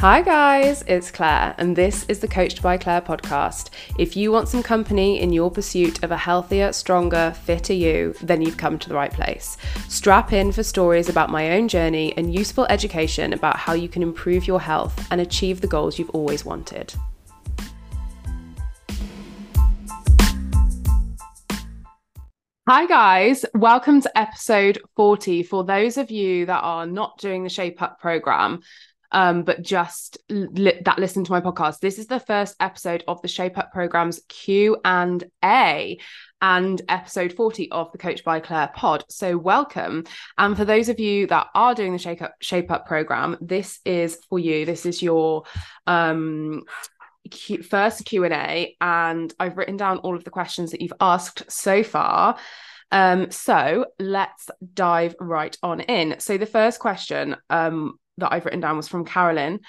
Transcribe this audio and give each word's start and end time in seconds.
Hi, 0.00 0.22
guys, 0.22 0.82
it's 0.86 1.10
Clare, 1.10 1.54
and 1.58 1.76
this 1.76 2.06
is 2.08 2.20
the 2.20 2.26
Coached 2.26 2.62
by 2.62 2.78
Clare 2.78 3.02
podcast. 3.02 3.68
If 3.98 4.16
you 4.16 4.32
want 4.32 4.48
some 4.48 4.62
company 4.62 5.20
in 5.20 5.30
your 5.30 5.50
pursuit 5.50 6.02
of 6.02 6.10
a 6.10 6.16
healthier, 6.16 6.72
stronger, 6.72 7.34
fitter 7.42 7.74
you, 7.74 8.14
then 8.22 8.40
you've 8.40 8.56
come 8.56 8.78
to 8.78 8.88
the 8.88 8.94
right 8.94 9.12
place. 9.12 9.58
Strap 9.90 10.32
in 10.32 10.52
for 10.52 10.62
stories 10.62 11.10
about 11.10 11.28
my 11.28 11.50
own 11.50 11.68
journey 11.68 12.16
and 12.16 12.34
useful 12.34 12.64
education 12.70 13.34
about 13.34 13.58
how 13.58 13.74
you 13.74 13.90
can 13.90 14.02
improve 14.02 14.46
your 14.46 14.58
health 14.58 15.06
and 15.10 15.20
achieve 15.20 15.60
the 15.60 15.66
goals 15.66 15.98
you've 15.98 16.08
always 16.08 16.46
wanted. 16.46 16.94
Hi, 22.66 22.86
guys. 22.86 23.44
Welcome 23.52 24.00
to 24.00 24.18
episode 24.18 24.80
40. 24.94 25.42
For 25.42 25.64
those 25.64 25.98
of 25.98 26.10
you 26.10 26.46
that 26.46 26.60
are 26.60 26.86
not 26.86 27.18
doing 27.18 27.42
the 27.42 27.50
Shape 27.50 27.82
Up 27.82 28.00
program, 28.00 28.60
um, 29.12 29.42
but 29.42 29.62
just 29.62 30.18
li- 30.28 30.80
that 30.84 30.98
listen 30.98 31.24
to 31.24 31.32
my 31.32 31.40
podcast. 31.40 31.80
This 31.80 31.98
is 31.98 32.06
the 32.06 32.20
first 32.20 32.56
episode 32.60 33.04
of 33.08 33.20
the 33.22 33.28
Shape 33.28 33.58
Up 33.58 33.72
program's 33.72 34.20
Q 34.28 34.78
and 34.84 35.24
A 35.44 35.98
and 36.42 36.80
episode 36.88 37.32
40 37.32 37.70
of 37.70 37.92
the 37.92 37.98
Coach 37.98 38.24
by 38.24 38.40
Clare 38.40 38.70
pod. 38.74 39.04
So 39.08 39.36
welcome. 39.36 40.04
And 40.38 40.56
for 40.56 40.64
those 40.64 40.88
of 40.88 40.98
you 40.98 41.26
that 41.26 41.48
are 41.54 41.74
doing 41.74 41.92
the 41.92 41.98
Shape 41.98 42.22
Up 42.22 42.34
Shape 42.40 42.70
Up 42.70 42.86
program, 42.86 43.36
this 43.40 43.80
is 43.84 44.18
for 44.28 44.38
you. 44.38 44.64
This 44.64 44.86
is 44.86 45.02
your 45.02 45.44
um 45.86 46.62
Q- 47.30 47.62
first 47.62 48.04
Q&A 48.06 48.76
and 48.80 49.32
I've 49.38 49.56
written 49.56 49.76
down 49.76 49.98
all 49.98 50.16
of 50.16 50.24
the 50.24 50.30
questions 50.30 50.70
that 50.70 50.80
you've 50.80 50.92
asked 51.00 51.50
so 51.50 51.82
far. 51.82 52.36
Um, 52.92 53.30
so 53.30 53.86
let's 53.98 54.50
dive 54.74 55.14
right 55.20 55.56
on 55.62 55.80
in. 55.80 56.18
So 56.18 56.38
the 56.38 56.46
first 56.46 56.80
question 56.80 57.36
um, 57.48 57.98
that 58.20 58.32
I've 58.32 58.44
written 58.44 58.60
down 58.60 58.76
was 58.76 58.88
from 58.88 59.04
Carolyn, 59.04 59.60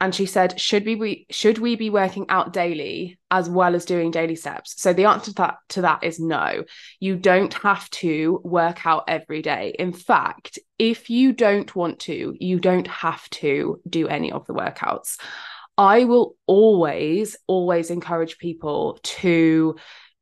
and 0.00 0.14
she 0.14 0.26
said, 0.26 0.60
"Should 0.60 0.84
we 0.84 0.94
be 0.96 1.26
should 1.30 1.58
we 1.58 1.76
be 1.76 1.88
working 1.88 2.26
out 2.28 2.52
daily 2.52 3.18
as 3.30 3.48
well 3.48 3.74
as 3.74 3.84
doing 3.84 4.10
daily 4.10 4.36
steps?" 4.36 4.80
So 4.80 4.92
the 4.92 5.04
answer 5.06 5.30
to 5.30 5.34
that 5.36 5.56
to 5.70 5.82
that 5.82 6.04
is 6.04 6.18
no. 6.18 6.64
You 7.00 7.16
don't 7.16 7.54
have 7.54 7.88
to 7.90 8.40
work 8.44 8.86
out 8.86 9.04
every 9.08 9.40
day. 9.40 9.74
In 9.78 9.92
fact, 9.92 10.58
if 10.78 11.10
you 11.10 11.32
don't 11.32 11.74
want 11.74 12.00
to, 12.00 12.34
you 12.38 12.58
don't 12.58 12.88
have 12.88 13.28
to 13.30 13.80
do 13.88 14.08
any 14.08 14.32
of 14.32 14.46
the 14.46 14.54
workouts. 14.54 15.18
I 15.78 16.04
will 16.04 16.36
always 16.46 17.36
always 17.46 17.90
encourage 17.90 18.38
people 18.38 18.98
to 19.02 19.76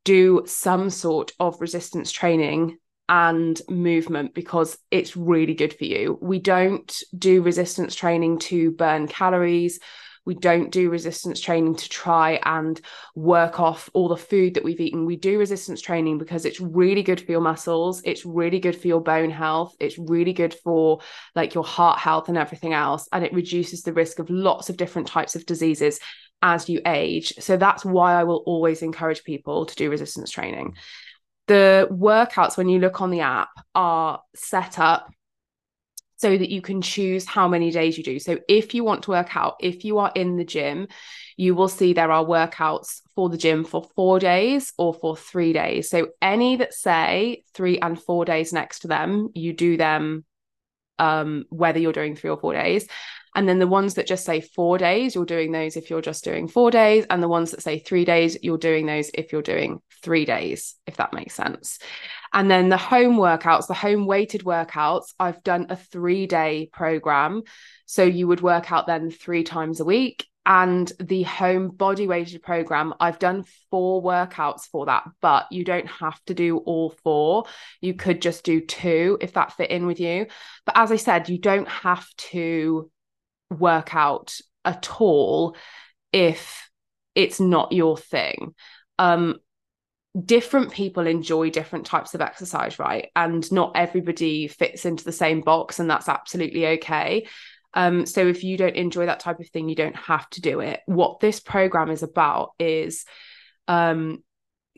do 0.05 0.43
some 0.45 0.89
sort 0.89 1.31
of 1.39 1.61
resistance 1.61 2.11
training 2.11 2.77
and 3.13 3.61
movement 3.69 4.33
because 4.33 4.75
it's 4.89 5.15
really 5.15 5.53
good 5.53 5.71
for 5.71 5.85
you. 5.85 6.17
We 6.19 6.39
don't 6.39 6.91
do 7.15 7.43
resistance 7.43 7.93
training 7.93 8.39
to 8.39 8.71
burn 8.71 9.07
calories. 9.07 9.79
We 10.25 10.33
don't 10.33 10.71
do 10.71 10.89
resistance 10.89 11.39
training 11.39 11.75
to 11.75 11.89
try 11.89 12.39
and 12.43 12.81
work 13.13 13.59
off 13.59 13.87
all 13.93 14.07
the 14.07 14.17
food 14.17 14.55
that 14.55 14.63
we've 14.63 14.79
eaten. 14.79 15.05
We 15.05 15.15
do 15.15 15.37
resistance 15.37 15.79
training 15.79 16.17
because 16.17 16.43
it's 16.43 16.59
really 16.59 17.03
good 17.03 17.21
for 17.21 17.31
your 17.31 17.41
muscles. 17.41 18.01
It's 18.03 18.25
really 18.25 18.59
good 18.59 18.75
for 18.75 18.87
your 18.87 19.01
bone 19.01 19.29
health. 19.29 19.75
It's 19.79 19.99
really 19.99 20.33
good 20.33 20.55
for 20.63 21.01
like 21.35 21.53
your 21.53 21.65
heart 21.65 21.99
health 21.99 22.29
and 22.29 22.37
everything 22.37 22.73
else. 22.73 23.07
And 23.13 23.23
it 23.23 23.33
reduces 23.33 23.83
the 23.83 23.93
risk 23.93 24.17
of 24.17 24.31
lots 24.31 24.71
of 24.71 24.77
different 24.77 25.07
types 25.07 25.35
of 25.35 25.45
diseases 25.45 25.99
as 26.41 26.67
you 26.67 26.81
age. 26.87 27.35
So 27.39 27.57
that's 27.57 27.85
why 27.85 28.15
I 28.15 28.23
will 28.23 28.41
always 28.47 28.81
encourage 28.81 29.23
people 29.23 29.67
to 29.67 29.75
do 29.75 29.91
resistance 29.91 30.31
training 30.31 30.77
the 31.47 31.87
workouts 31.91 32.57
when 32.57 32.69
you 32.69 32.79
look 32.79 33.01
on 33.01 33.11
the 33.11 33.21
app 33.21 33.49
are 33.75 34.21
set 34.35 34.79
up 34.79 35.09
so 36.23 36.37
that 36.37 36.49
you 36.49 36.61
can 36.61 36.81
choose 36.81 37.25
how 37.25 37.49
many 37.49 37.69
days 37.69 37.97
you 37.97 38.03
do. 38.03 38.17
So 38.17 38.39
if 38.47 38.73
you 38.73 38.85
want 38.85 39.03
to 39.03 39.11
work 39.11 39.35
out, 39.35 39.57
if 39.59 39.83
you 39.83 39.97
are 39.97 40.11
in 40.15 40.37
the 40.37 40.45
gym, 40.45 40.87
you 41.35 41.53
will 41.53 41.67
see 41.67 41.91
there 41.91 42.13
are 42.13 42.23
workouts 42.23 43.01
for 43.13 43.27
the 43.27 43.37
gym 43.37 43.65
for 43.65 43.89
4 43.95 44.19
days 44.19 44.71
or 44.77 44.93
for 44.93 45.17
3 45.17 45.51
days. 45.51 45.89
So 45.89 46.09
any 46.21 46.55
that 46.57 46.73
say 46.73 47.43
3 47.55 47.79
and 47.79 48.01
4 48.01 48.23
days 48.23 48.53
next 48.53 48.79
to 48.79 48.87
them, 48.87 49.29
you 49.33 49.51
do 49.51 49.75
them 49.75 50.23
um 50.99 51.43
whether 51.49 51.79
you're 51.79 51.91
doing 51.91 52.15
3 52.15 52.29
or 52.29 52.37
4 52.37 52.53
days. 52.53 52.87
And 53.35 53.49
then 53.49 53.59
the 53.59 53.67
ones 53.67 53.95
that 53.95 54.07
just 54.07 54.25
say 54.25 54.41
four 54.41 54.77
days, 54.77 55.15
you're 55.15 55.25
doing 55.25 55.51
those 55.51 55.75
if 55.75 55.89
you're 55.89 56.01
just 56.01 56.23
doing 56.23 56.47
four 56.47 56.69
days. 56.69 57.05
And 57.09 57.21
the 57.21 57.27
ones 57.27 57.51
that 57.51 57.63
say 57.63 57.79
three 57.79 58.05
days, 58.05 58.37
you're 58.41 58.57
doing 58.57 58.85
those 58.85 59.09
if 59.13 59.31
you're 59.31 59.41
doing 59.41 59.81
three 60.03 60.25
days, 60.25 60.75
if 60.85 60.97
that 60.97 61.13
makes 61.13 61.33
sense. 61.33 61.79
And 62.31 62.49
then 62.49 62.69
the 62.69 62.77
home 62.77 63.17
workouts, 63.17 63.67
the 63.67 63.73
home 63.73 64.05
weighted 64.05 64.43
workouts, 64.43 65.13
I've 65.19 65.43
done 65.43 65.67
a 65.69 65.75
three 65.75 66.27
day 66.27 66.69
program. 66.71 67.43
So 67.85 68.03
you 68.03 68.27
would 68.27 68.41
work 68.41 68.71
out 68.71 68.87
then 68.87 69.09
three 69.09 69.43
times 69.43 69.79
a 69.79 69.85
week. 69.85 70.27
And 70.45 70.91
the 70.99 71.23
home 71.23 71.69
body 71.69 72.05
weighted 72.05 72.41
program, 72.43 72.93
I've 72.99 73.19
done 73.19 73.45
four 73.71 74.03
workouts 74.03 74.63
for 74.63 74.87
that, 74.87 75.05
but 75.21 75.45
you 75.51 75.63
don't 75.63 75.87
have 75.87 76.21
to 76.25 76.33
do 76.33 76.57
all 76.57 76.89
four. 77.03 77.45
You 77.79 77.93
could 77.93 78.21
just 78.21 78.43
do 78.43 78.59
two 78.59 79.17
if 79.21 79.33
that 79.33 79.53
fit 79.53 79.71
in 79.71 79.85
with 79.85 80.01
you. 80.01 80.27
But 80.65 80.77
as 80.77 80.91
I 80.91 80.97
said, 80.97 81.29
you 81.29 81.37
don't 81.37 81.69
have 81.69 82.05
to 82.31 82.91
work 83.59 83.95
out 83.95 84.37
at 84.65 84.89
all 84.99 85.55
if 86.11 86.69
it's 87.15 87.39
not 87.39 87.71
your 87.71 87.97
thing. 87.97 88.53
Um, 88.99 89.37
different 90.25 90.71
people 90.71 91.07
enjoy 91.07 91.49
different 91.49 91.85
types 91.85 92.13
of 92.13 92.21
exercise, 92.21 92.77
right? 92.77 93.09
And 93.15 93.49
not 93.51 93.73
everybody 93.75 94.47
fits 94.47 94.85
into 94.85 95.03
the 95.03 95.11
same 95.11 95.41
box, 95.41 95.79
and 95.79 95.89
that's 95.89 96.09
absolutely 96.09 96.67
okay. 96.67 97.27
Um, 97.73 98.05
so 98.05 98.27
if 98.27 98.43
you 98.43 98.57
don't 98.57 98.75
enjoy 98.75 99.07
that 99.07 99.19
type 99.19 99.39
of 99.39 99.49
thing, 99.49 99.69
you 99.69 99.75
don't 99.75 99.95
have 99.95 100.29
to 100.31 100.41
do 100.41 100.59
it. 100.59 100.81
What 100.85 101.19
this 101.19 101.39
program 101.39 101.89
is 101.89 102.03
about 102.03 102.51
is 102.59 103.05
um, 103.67 104.23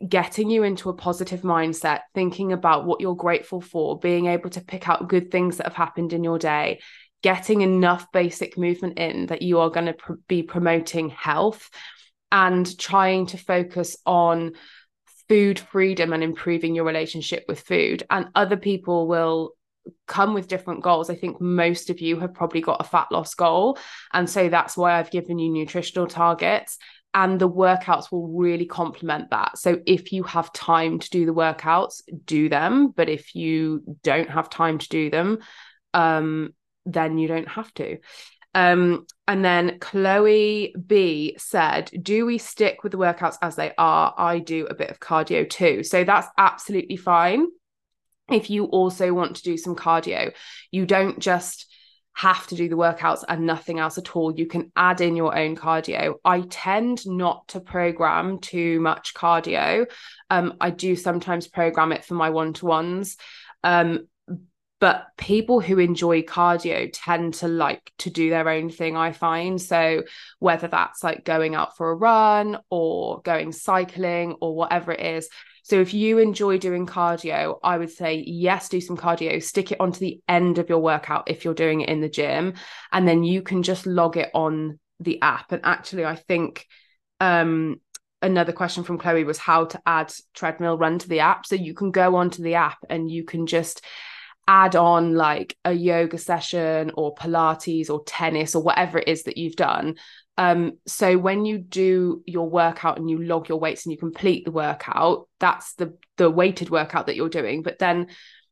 getting 0.08 0.50
you 0.50 0.64
into 0.64 0.90
a 0.90 0.96
positive 0.96 1.42
mindset, 1.42 2.02
thinking 2.14 2.54
about 2.54 2.86
what 2.86 3.02
you're 3.02 3.16
grateful 3.16 3.60
for, 3.60 4.00
being 4.00 4.28
able 4.28 4.50
to 4.52 4.62
pick 4.62 4.88
out 4.88 5.10
good 5.10 5.32
things 5.32 5.58
that 5.58 5.68
have 5.68 5.76
happened 5.76 6.14
in 6.14 6.24
your 6.24 6.40
day, 6.40 6.80
getting 7.22 7.62
enough 7.62 8.12
basic 8.12 8.58
movement 8.58 9.00
in 9.00 9.28
that 9.28 9.42
you 9.42 9.60
are 9.60 9.70
going 9.70 9.88
to 9.88 9.94
pr- 9.94 10.14
be 10.28 10.44
promoting 10.44 11.10
health 11.10 11.70
and 12.32 12.78
trying 12.78 13.26
to 13.28 13.38
focus 13.38 13.98
on 14.06 14.52
food 15.28 15.60
freedom 15.60 16.14
and 16.14 16.24
improving 16.24 16.76
your 16.76 16.86
relationship 16.86 17.44
with 17.48 17.60
food 17.60 18.04
and 18.10 18.28
other 18.36 18.58
people 18.58 19.08
will 19.08 19.52
come 20.08 20.34
with 20.34 20.48
different 20.48 20.84
goals 20.84 21.10
i 21.10 21.16
think 21.16 21.40
most 21.40 21.90
of 21.90 22.00
you 22.00 22.20
have 22.20 22.34
probably 22.34 22.62
got 22.62 22.82
a 22.82 22.84
fat 22.84 23.08
loss 23.12 23.34
goal 23.36 23.78
and 24.14 24.30
so 24.30 24.50
that's 24.50 24.76
why 24.76 24.98
i've 24.98 25.12
given 25.12 25.40
you 25.40 25.52
nutritional 25.52 26.08
targets 26.08 26.78
and 27.16 27.40
the 27.40 27.50
workouts 27.50 28.12
will 28.12 28.28
really 28.28 28.66
complement 28.66 29.30
that. 29.30 29.58
So 29.58 29.80
if 29.88 30.12
you 30.12 30.24
have 30.24 30.52
time 30.52 31.00
to 31.00 31.10
do 31.10 31.26
the 31.26 31.34
workouts, 31.34 32.02
do 32.26 32.50
them. 32.50 32.90
But 32.90 33.08
if 33.08 33.34
you 33.34 33.98
don't 34.04 34.30
have 34.30 34.50
time 34.50 34.80
to 34.80 34.90
do 34.90 35.10
them, 35.10 35.40
um, 35.94 36.54
then 36.86 37.18
you 37.18 37.28
don't 37.28 37.48
have 37.48 37.74
to. 37.76 37.98
Um, 38.54 39.06
and 39.28 39.44
then 39.44 39.80
Chloe 39.80 40.74
B 40.88 41.36
said, 41.38 41.92
Do 42.02 42.26
we 42.26 42.38
stick 42.38 42.84
with 42.84 42.94
the 42.94 42.98
workouts 42.98 43.38
as 43.42 43.58
they 43.58 43.74
are? 43.78 44.14
I 44.18 44.40
do 44.40 44.66
a 44.68 44.74
bit 44.74 44.90
of 44.90 45.00
cardio 45.00 45.48
too. 45.50 45.84
So 45.84 46.06
that's 46.06 46.28
absolutely 46.38 46.96
fine. 46.96 47.48
If 48.32 48.50
you 48.50 48.66
also 48.66 49.14
want 49.14 49.36
to 49.36 49.44
do 49.44 49.58
some 49.58 49.76
cardio, 49.76 50.34
you 50.72 50.86
don't 50.86 51.20
just 51.20 51.72
have 52.14 52.48
to 52.48 52.56
do 52.56 52.70
the 52.70 52.78
workouts 52.78 53.26
and 53.28 53.46
nothing 53.46 53.78
else 53.78 53.98
at 53.98 54.16
all. 54.16 54.34
You 54.34 54.48
can 54.48 54.72
add 54.76 55.02
in 55.02 55.18
your 55.18 55.38
own 55.38 55.58
cardio. 55.58 56.16
I 56.24 56.42
tend 56.50 57.06
not 57.06 57.50
to 57.50 57.60
program 57.60 58.40
too 58.40 58.80
much 58.80 59.14
cardio. 59.14 59.86
Um, 60.30 60.54
I 60.62 60.70
do 60.70 60.96
sometimes 60.96 61.50
program 61.50 61.92
it 61.92 62.06
for 62.06 62.14
my 62.14 62.30
one 62.30 62.54
to 62.54 62.66
ones. 62.66 63.18
Um, 63.66 64.08
but 64.80 65.08
people 65.18 65.62
who 65.62 65.80
enjoy 65.80 66.22
cardio 66.22 66.90
tend 66.94 67.36
to 67.36 67.48
like 67.48 67.92
to 67.98 68.10
do 68.10 68.30
their 68.30 68.48
own 68.50 68.70
thing 68.70 68.98
i 68.98 69.12
find. 69.12 69.62
So 69.62 70.04
whether 70.40 70.68
that's 70.68 71.04
like 71.04 71.24
going 71.24 71.56
out 71.56 71.78
for 71.78 71.92
a 71.92 71.96
run 71.96 72.60
or 72.70 73.22
going 73.22 73.52
cycling 73.52 74.34
or 74.42 74.56
whatever 74.56 74.92
it 74.92 75.00
is. 75.00 75.30
So 75.64 75.82
if 75.82 75.94
you 75.94 76.20
enjoy 76.20 76.58
doing 76.58 76.86
cardio 76.86 77.58
i 77.64 77.78
would 77.78 77.92
say 77.92 78.24
yes 78.28 78.70
do 78.70 78.82
some 78.82 78.98
cardio 78.98 79.42
stick 79.42 79.72
it 79.72 79.80
onto 79.80 80.00
the 80.00 80.22
end 80.28 80.58
of 80.58 80.70
your 80.70 80.80
workout 80.80 81.30
if 81.30 81.46
you're 81.46 81.54
doing 81.54 81.82
it 81.82 81.90
in 81.90 82.02
the 82.02 82.10
gym 82.10 82.54
and 82.92 83.08
then 83.08 83.24
you 83.24 83.42
can 83.42 83.64
just 83.64 83.86
log 83.86 84.18
it 84.18 84.30
on 84.34 84.80
the 85.00 85.22
app. 85.22 85.52
And 85.52 85.62
actually 85.64 86.06
i 86.06 86.16
think 86.16 86.68
um 87.22 87.80
another 88.22 88.52
question 88.52 88.84
from 88.84 88.98
Chloe 88.98 89.24
was 89.24 89.38
how 89.38 89.66
to 89.66 89.80
add 89.86 90.12
treadmill 90.34 90.78
run 90.78 90.98
to 90.98 91.08
the 91.08 91.20
app. 91.20 91.46
So 91.46 91.56
you 91.56 91.76
can 91.76 91.92
go 91.92 92.16
onto 92.16 92.42
the 92.42 92.56
app 92.56 92.80
and 92.90 93.10
you 93.12 93.24
can 93.24 93.46
just 93.46 93.86
add 94.48 94.76
on 94.76 95.16
like 95.16 95.58
a 95.66 95.74
yoga 95.74 96.18
session 96.18 96.92
or 96.96 97.16
Pilates 97.16 97.90
or 97.90 98.04
tennis 98.04 98.56
or 98.56 98.64
whatever 98.64 99.00
it 99.00 99.08
is 99.08 99.24
that 99.24 99.38
you've 99.38 99.56
done. 99.56 99.96
Um, 100.38 100.74
so 100.86 101.18
when 101.18 101.46
you 101.46 101.58
do 101.58 102.22
your 102.26 102.50
workout 102.50 102.98
and 102.98 103.10
you 103.10 103.24
log 103.24 103.48
your 103.48 103.60
weights 103.60 103.86
and 103.86 103.94
you 103.94 103.98
complete 103.98 104.46
the 104.46 104.52
workout, 104.52 105.28
that's 105.40 105.74
the 105.76 105.98
the 106.18 106.30
weighted 106.30 106.70
workout 106.70 107.08
that 107.08 107.16
you're 107.16 107.30
doing. 107.30 107.64
But 107.64 107.80
then 107.80 108.08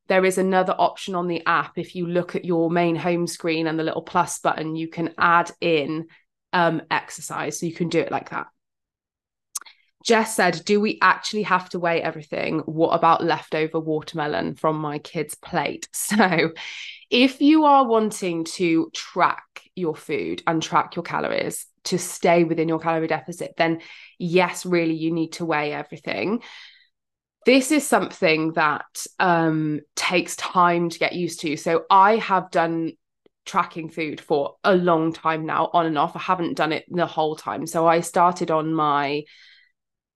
there 0.07 0.25
is 0.25 0.37
another 0.37 0.75
option 0.77 1.15
on 1.15 1.27
the 1.27 1.45
app. 1.45 1.77
If 1.77 1.95
you 1.95 2.07
look 2.07 2.35
at 2.35 2.45
your 2.45 2.69
main 2.69 2.95
home 2.95 3.27
screen 3.27 3.67
and 3.67 3.79
the 3.79 3.83
little 3.83 4.01
plus 4.01 4.39
button, 4.39 4.75
you 4.75 4.87
can 4.87 5.13
add 5.17 5.51
in 5.61 6.07
um, 6.51 6.81
exercise. 6.91 7.59
So 7.59 7.65
you 7.65 7.73
can 7.73 7.89
do 7.89 7.99
it 7.99 8.11
like 8.11 8.29
that. 8.31 8.47
Jess 10.03 10.35
said, 10.35 10.61
Do 10.65 10.79
we 10.81 10.99
actually 11.01 11.43
have 11.43 11.69
to 11.69 11.79
weigh 11.79 12.01
everything? 12.01 12.59
What 12.59 12.89
about 12.89 13.23
leftover 13.23 13.79
watermelon 13.79 14.55
from 14.55 14.77
my 14.77 14.99
kid's 14.99 15.35
plate? 15.35 15.87
So, 16.03 16.51
if 17.09 17.41
you 17.41 17.63
are 17.63 17.87
wanting 17.87 18.43
to 18.43 18.89
track 18.93 19.43
your 19.75 19.95
food 19.95 20.43
and 20.45 20.61
track 20.61 20.95
your 20.95 21.03
calories 21.03 21.65
to 21.85 21.97
stay 21.97 22.43
within 22.43 22.67
your 22.67 22.79
calorie 22.79 23.07
deficit, 23.07 23.53
then 23.57 23.81
yes, 24.19 24.65
really, 24.65 24.93
you 24.93 25.11
need 25.11 25.33
to 25.33 25.45
weigh 25.45 25.73
everything. 25.73 26.41
This 27.45 27.71
is 27.71 27.87
something 27.87 28.53
that 28.53 29.05
um, 29.19 29.81
takes 29.95 30.35
time 30.35 30.89
to 30.89 30.99
get 30.99 31.13
used 31.13 31.39
to. 31.41 31.55
So, 31.55 31.83
I 31.89 32.17
have 32.17 32.51
done 32.51 32.91
tracking 33.45 33.89
food 33.89 34.19
for 34.19 34.55
a 34.63 34.75
long 34.75 35.13
time 35.13 35.45
now, 35.45 35.69
on 35.73 35.85
and 35.85 35.97
off. 35.97 36.15
I 36.15 36.19
haven't 36.19 36.57
done 36.57 36.73
it 36.73 36.85
the 36.89 37.05
whole 37.05 37.35
time. 37.35 37.65
So, 37.65 37.87
I 37.87 38.01
started 38.01 38.51
on 38.51 38.73
my 38.73 39.23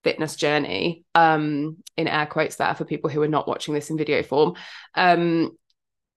fitness 0.07 0.37
journey 0.37 1.03
um 1.15 1.75
in 1.97 2.07
air 2.07 2.25
quotes 2.25 2.55
there 2.55 2.73
for 2.75 2.85
people 2.85 3.09
who 3.09 3.21
are 3.21 3.27
not 3.27 3.45
watching 3.45 3.73
this 3.73 3.89
in 3.89 3.97
video 3.97 4.23
form 4.23 4.53
um 4.95 5.51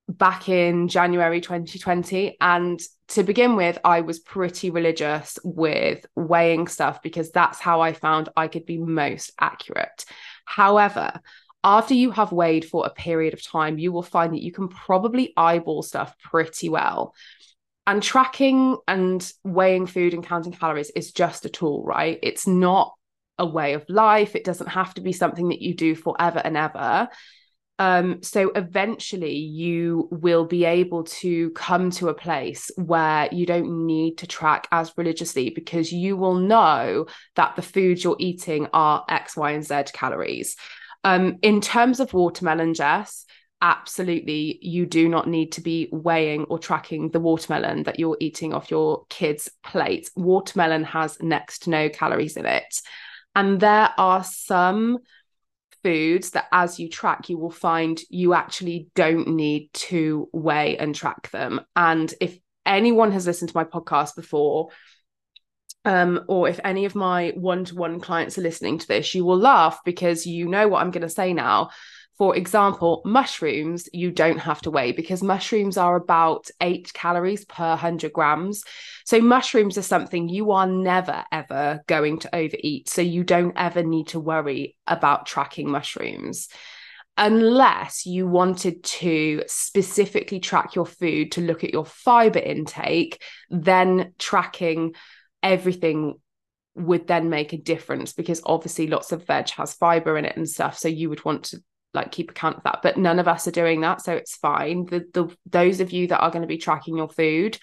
back 0.06 0.48
in 0.48 0.86
January 0.86 1.40
2020 1.40 2.36
and 2.40 2.78
to 3.08 3.24
begin 3.24 3.56
with 3.56 3.78
I 3.84 4.02
was 4.02 4.20
pretty 4.20 4.70
religious 4.70 5.40
with 5.42 6.06
weighing 6.14 6.68
stuff 6.68 7.02
because 7.02 7.32
that's 7.32 7.58
how 7.58 7.80
I 7.80 7.94
found 7.94 8.28
I 8.36 8.46
could 8.46 8.64
be 8.64 8.78
most 8.78 9.32
accurate. 9.40 10.04
However 10.44 11.20
after 11.64 11.94
you 11.94 12.12
have 12.12 12.30
weighed 12.30 12.64
for 12.64 12.86
a 12.86 12.90
period 12.90 13.34
of 13.34 13.44
time 13.44 13.76
you 13.76 13.90
will 13.90 14.04
find 14.04 14.32
that 14.34 14.42
you 14.42 14.52
can 14.52 14.68
probably 14.68 15.32
eyeball 15.36 15.82
stuff 15.82 16.14
pretty 16.22 16.68
well. 16.68 17.12
And 17.88 18.00
tracking 18.00 18.76
and 18.86 19.20
weighing 19.42 19.86
food 19.86 20.14
and 20.14 20.24
counting 20.24 20.52
calories 20.52 20.90
is 20.90 21.10
just 21.10 21.44
a 21.44 21.48
tool 21.48 21.82
right? 21.84 22.20
It's 22.22 22.46
not 22.46 22.94
a 23.40 23.46
way 23.46 23.72
of 23.72 23.84
life. 23.88 24.36
It 24.36 24.44
doesn't 24.44 24.68
have 24.68 24.94
to 24.94 25.00
be 25.00 25.12
something 25.12 25.48
that 25.48 25.62
you 25.62 25.74
do 25.74 25.96
forever 25.96 26.40
and 26.44 26.56
ever. 26.56 27.08
Um, 27.80 28.22
so 28.22 28.50
eventually 28.54 29.36
you 29.36 30.06
will 30.10 30.44
be 30.44 30.66
able 30.66 31.04
to 31.04 31.48
come 31.50 31.90
to 31.92 32.10
a 32.10 32.14
place 32.14 32.70
where 32.76 33.26
you 33.32 33.46
don't 33.46 33.86
need 33.86 34.18
to 34.18 34.26
track 34.26 34.68
as 34.70 34.92
religiously 34.98 35.48
because 35.48 35.90
you 35.90 36.14
will 36.14 36.34
know 36.34 37.06
that 37.36 37.56
the 37.56 37.62
foods 37.62 38.04
you're 38.04 38.16
eating 38.18 38.68
are 38.74 39.02
X, 39.08 39.34
Y, 39.34 39.52
and 39.52 39.64
Z 39.64 39.84
calories. 39.94 40.56
Um, 41.04 41.38
in 41.40 41.62
terms 41.62 42.00
of 42.00 42.12
watermelon, 42.12 42.74
Jess, 42.74 43.24
absolutely 43.62 44.58
you 44.60 44.84
do 44.84 45.08
not 45.08 45.26
need 45.26 45.52
to 45.52 45.62
be 45.62 45.88
weighing 45.90 46.44
or 46.44 46.58
tracking 46.58 47.08
the 47.10 47.20
watermelon 47.20 47.84
that 47.84 47.98
you're 47.98 48.16
eating 48.20 48.52
off 48.52 48.70
your 48.70 49.06
kids' 49.08 49.48
plate. 49.64 50.10
Watermelon 50.16 50.84
has 50.84 51.18
next 51.22 51.60
to 51.60 51.70
no 51.70 51.88
calories 51.88 52.36
in 52.36 52.44
it. 52.44 52.82
And 53.34 53.60
there 53.60 53.90
are 53.96 54.24
some 54.24 54.98
foods 55.82 56.30
that 56.30 56.46
as 56.52 56.78
you 56.78 56.88
track, 56.88 57.28
you 57.28 57.38
will 57.38 57.50
find 57.50 58.00
you 58.08 58.34
actually 58.34 58.88
don't 58.94 59.28
need 59.28 59.72
to 59.72 60.28
weigh 60.32 60.76
and 60.76 60.94
track 60.94 61.30
them. 61.30 61.60
And 61.74 62.12
if 62.20 62.38
anyone 62.66 63.12
has 63.12 63.26
listened 63.26 63.50
to 63.50 63.56
my 63.56 63.64
podcast 63.64 64.16
before, 64.16 64.70
um, 65.84 66.24
or 66.28 66.48
if 66.48 66.60
any 66.62 66.84
of 66.84 66.94
my 66.94 67.32
one 67.34 67.64
to 67.64 67.74
one 67.74 68.00
clients 68.00 68.36
are 68.36 68.42
listening 68.42 68.78
to 68.78 68.86
this, 68.86 69.14
you 69.14 69.24
will 69.24 69.38
laugh 69.38 69.80
because 69.84 70.26
you 70.26 70.46
know 70.46 70.68
what 70.68 70.82
I'm 70.82 70.90
going 70.90 71.02
to 71.02 71.08
say 71.08 71.32
now. 71.32 71.70
For 72.20 72.36
example, 72.36 73.00
mushrooms, 73.06 73.88
you 73.94 74.10
don't 74.10 74.40
have 74.40 74.60
to 74.60 74.70
weigh 74.70 74.92
because 74.92 75.22
mushrooms 75.22 75.78
are 75.78 75.96
about 75.96 76.50
eight 76.60 76.92
calories 76.92 77.46
per 77.46 77.70
100 77.70 78.12
grams. 78.12 78.62
So, 79.06 79.22
mushrooms 79.22 79.78
are 79.78 79.82
something 79.82 80.28
you 80.28 80.50
are 80.50 80.66
never, 80.66 81.24
ever 81.32 81.80
going 81.86 82.18
to 82.18 82.36
overeat. 82.36 82.90
So, 82.90 83.00
you 83.00 83.24
don't 83.24 83.54
ever 83.56 83.82
need 83.82 84.08
to 84.08 84.20
worry 84.20 84.76
about 84.86 85.24
tracking 85.24 85.70
mushrooms 85.70 86.48
unless 87.16 88.04
you 88.04 88.26
wanted 88.26 88.84
to 88.84 89.42
specifically 89.46 90.40
track 90.40 90.74
your 90.74 90.84
food 90.84 91.32
to 91.32 91.40
look 91.40 91.64
at 91.64 91.72
your 91.72 91.86
fiber 91.86 92.38
intake, 92.38 93.22
then 93.48 94.12
tracking 94.18 94.94
everything 95.42 96.16
would 96.74 97.06
then 97.06 97.30
make 97.30 97.54
a 97.54 97.58
difference 97.58 98.12
because 98.12 98.42
obviously 98.44 98.86
lots 98.86 99.10
of 99.10 99.26
veg 99.26 99.48
has 99.48 99.72
fiber 99.72 100.18
in 100.18 100.26
it 100.26 100.36
and 100.36 100.46
stuff. 100.46 100.76
So 100.76 100.88
you 100.88 101.08
would 101.08 101.24
want 101.24 101.44
to 101.44 101.62
like 101.92 102.12
keep 102.12 102.30
account 102.30 102.56
of 102.56 102.62
that 102.62 102.80
but 102.82 102.96
none 102.96 103.18
of 103.18 103.28
us 103.28 103.46
are 103.48 103.52
doing 103.52 103.80
that 103.80 104.00
so 104.00 104.12
it's 104.12 104.36
fine. 104.36 104.86
The, 104.86 105.04
the 105.12 105.36
those 105.46 105.80
of 105.80 105.92
you 105.92 106.08
that 106.08 106.20
are 106.20 106.30
going 106.30 106.42
to 106.42 106.48
be 106.48 106.58
tracking 106.58 106.96
your 106.96 107.08
food 107.08 107.58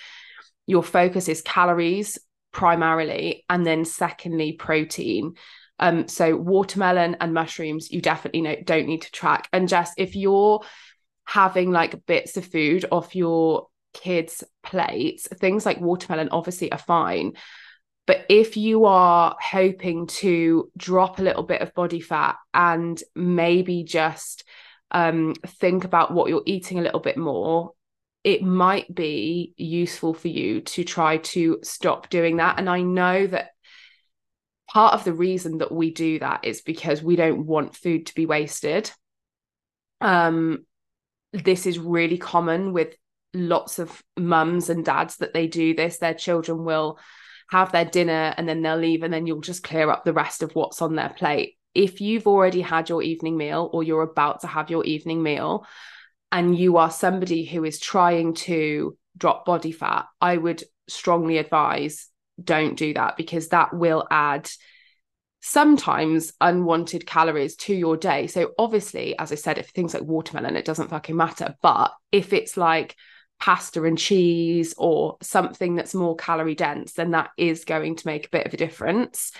your 0.65 0.83
focus 0.83 1.29
is 1.29 1.41
calories 1.41 2.17
primarily 2.51 3.45
and 3.49 3.65
then 3.65 3.85
secondly 3.85 4.53
protein. 4.53 5.35
Um 5.79 6.07
so 6.07 6.35
watermelon 6.35 7.17
and 7.19 7.33
mushrooms 7.33 7.91
you 7.91 8.01
definitely 8.01 8.41
know, 8.41 8.55
don't 8.63 8.87
need 8.87 9.03
to 9.03 9.11
track. 9.11 9.47
And 9.53 9.69
just 9.69 9.93
if 9.97 10.15
you're 10.15 10.61
having 11.25 11.71
like 11.71 12.05
bits 12.05 12.37
of 12.37 12.45
food 12.45 12.85
off 12.91 13.15
your 13.15 13.67
kids 13.93 14.43
plates 14.63 15.27
things 15.39 15.65
like 15.65 15.79
watermelon 15.81 16.29
obviously 16.29 16.71
are 16.71 16.77
fine 16.77 17.33
but 18.07 18.25
if 18.29 18.55
you 18.55 18.85
are 18.85 19.35
hoping 19.39 20.07
to 20.07 20.71
drop 20.77 21.19
a 21.19 21.21
little 21.21 21.43
bit 21.43 21.61
of 21.61 21.73
body 21.73 21.99
fat 21.99 22.37
and 22.53 23.03
maybe 23.13 23.83
just 23.83 24.45
um, 24.91 25.35
think 25.45 25.83
about 25.83 26.13
what 26.13 26.29
you're 26.29 26.41
eating 26.45 26.79
a 26.79 26.81
little 26.81 27.01
bit 27.01 27.17
more, 27.17 27.73
it 28.23 28.41
might 28.41 28.93
be 28.93 29.53
useful 29.57 30.13
for 30.13 30.29
you 30.29 30.61
to 30.61 30.85
try 30.85 31.17
to 31.17 31.59
stop 31.63 32.09
doing 32.09 32.37
that. 32.37 32.57
And 32.57 32.69
I 32.69 32.81
know 32.81 33.27
that 33.27 33.49
part 34.69 34.93
of 34.93 35.03
the 35.03 35.13
reason 35.13 35.57
that 35.57 35.71
we 35.73 35.91
do 35.91 36.19
that 36.19 36.45
is 36.45 36.61
because 36.61 37.03
we 37.03 37.17
don't 37.17 37.45
want 37.45 37.75
food 37.75 38.05
to 38.05 38.15
be 38.15 38.25
wasted. 38.25 38.89
Um, 39.99 40.65
this 41.33 41.65
is 41.65 41.77
really 41.77 42.17
common 42.17 42.71
with 42.71 42.95
lots 43.33 43.79
of 43.79 44.01
mums 44.17 44.69
and 44.69 44.85
dads 44.85 45.17
that 45.17 45.33
they 45.33 45.47
do 45.47 45.73
this. 45.73 45.97
Their 45.97 46.13
children 46.13 46.63
will 46.63 46.99
have 47.49 47.71
their 47.71 47.85
dinner 47.85 48.33
and 48.37 48.47
then 48.47 48.61
they'll 48.61 48.77
leave 48.77 49.03
and 49.03 49.13
then 49.13 49.25
you'll 49.25 49.41
just 49.41 49.63
clear 49.63 49.89
up 49.89 50.03
the 50.03 50.13
rest 50.13 50.43
of 50.43 50.53
what's 50.53 50.81
on 50.81 50.95
their 50.95 51.09
plate. 51.09 51.57
If 51.73 52.01
you've 52.01 52.27
already 52.27 52.61
had 52.61 52.89
your 52.89 53.03
evening 53.03 53.37
meal 53.37 53.69
or 53.71 53.83
you're 53.83 54.01
about 54.01 54.41
to 54.41 54.47
have 54.47 54.69
your 54.69 54.83
evening 54.83 55.23
meal 55.23 55.65
and 56.31 56.57
you 56.57 56.77
are 56.77 56.91
somebody 56.91 57.45
who 57.45 57.63
is 57.63 57.79
trying 57.79 58.33
to 58.33 58.97
drop 59.15 59.45
body 59.45 59.71
fat, 59.71 60.05
I 60.19 60.37
would 60.37 60.63
strongly 60.87 61.37
advise 61.37 62.07
don't 62.41 62.77
do 62.77 62.93
that 62.93 63.17
because 63.17 63.49
that 63.49 63.73
will 63.73 64.07
add 64.11 64.49
sometimes 65.41 66.33
unwanted 66.41 67.05
calories 67.05 67.55
to 67.55 67.73
your 67.73 67.97
day. 67.97 68.27
So 68.27 68.51
obviously, 68.57 69.17
as 69.17 69.31
I 69.31 69.35
said, 69.35 69.57
if 69.57 69.69
things 69.69 69.93
like 69.93 70.03
watermelon, 70.03 70.55
it 70.55 70.65
doesn't 70.65 70.89
fucking 70.89 71.15
matter. 71.15 71.55
But 71.61 71.93
if 72.11 72.33
it's 72.33 72.57
like 72.57 72.95
pasta 73.39 73.83
and 73.83 73.97
cheese 73.97 74.73
or 74.77 75.17
something 75.21 75.75
that's 75.75 75.93
more 75.93 76.15
calorie 76.15 76.55
dense, 76.55 76.93
then 76.93 77.11
that 77.11 77.29
is 77.37 77.65
going 77.65 77.95
to 77.95 78.07
make 78.07 78.27
a 78.27 78.29
bit 78.29 78.47
of 78.47 78.53
a 78.53 78.57
difference. 78.57 79.31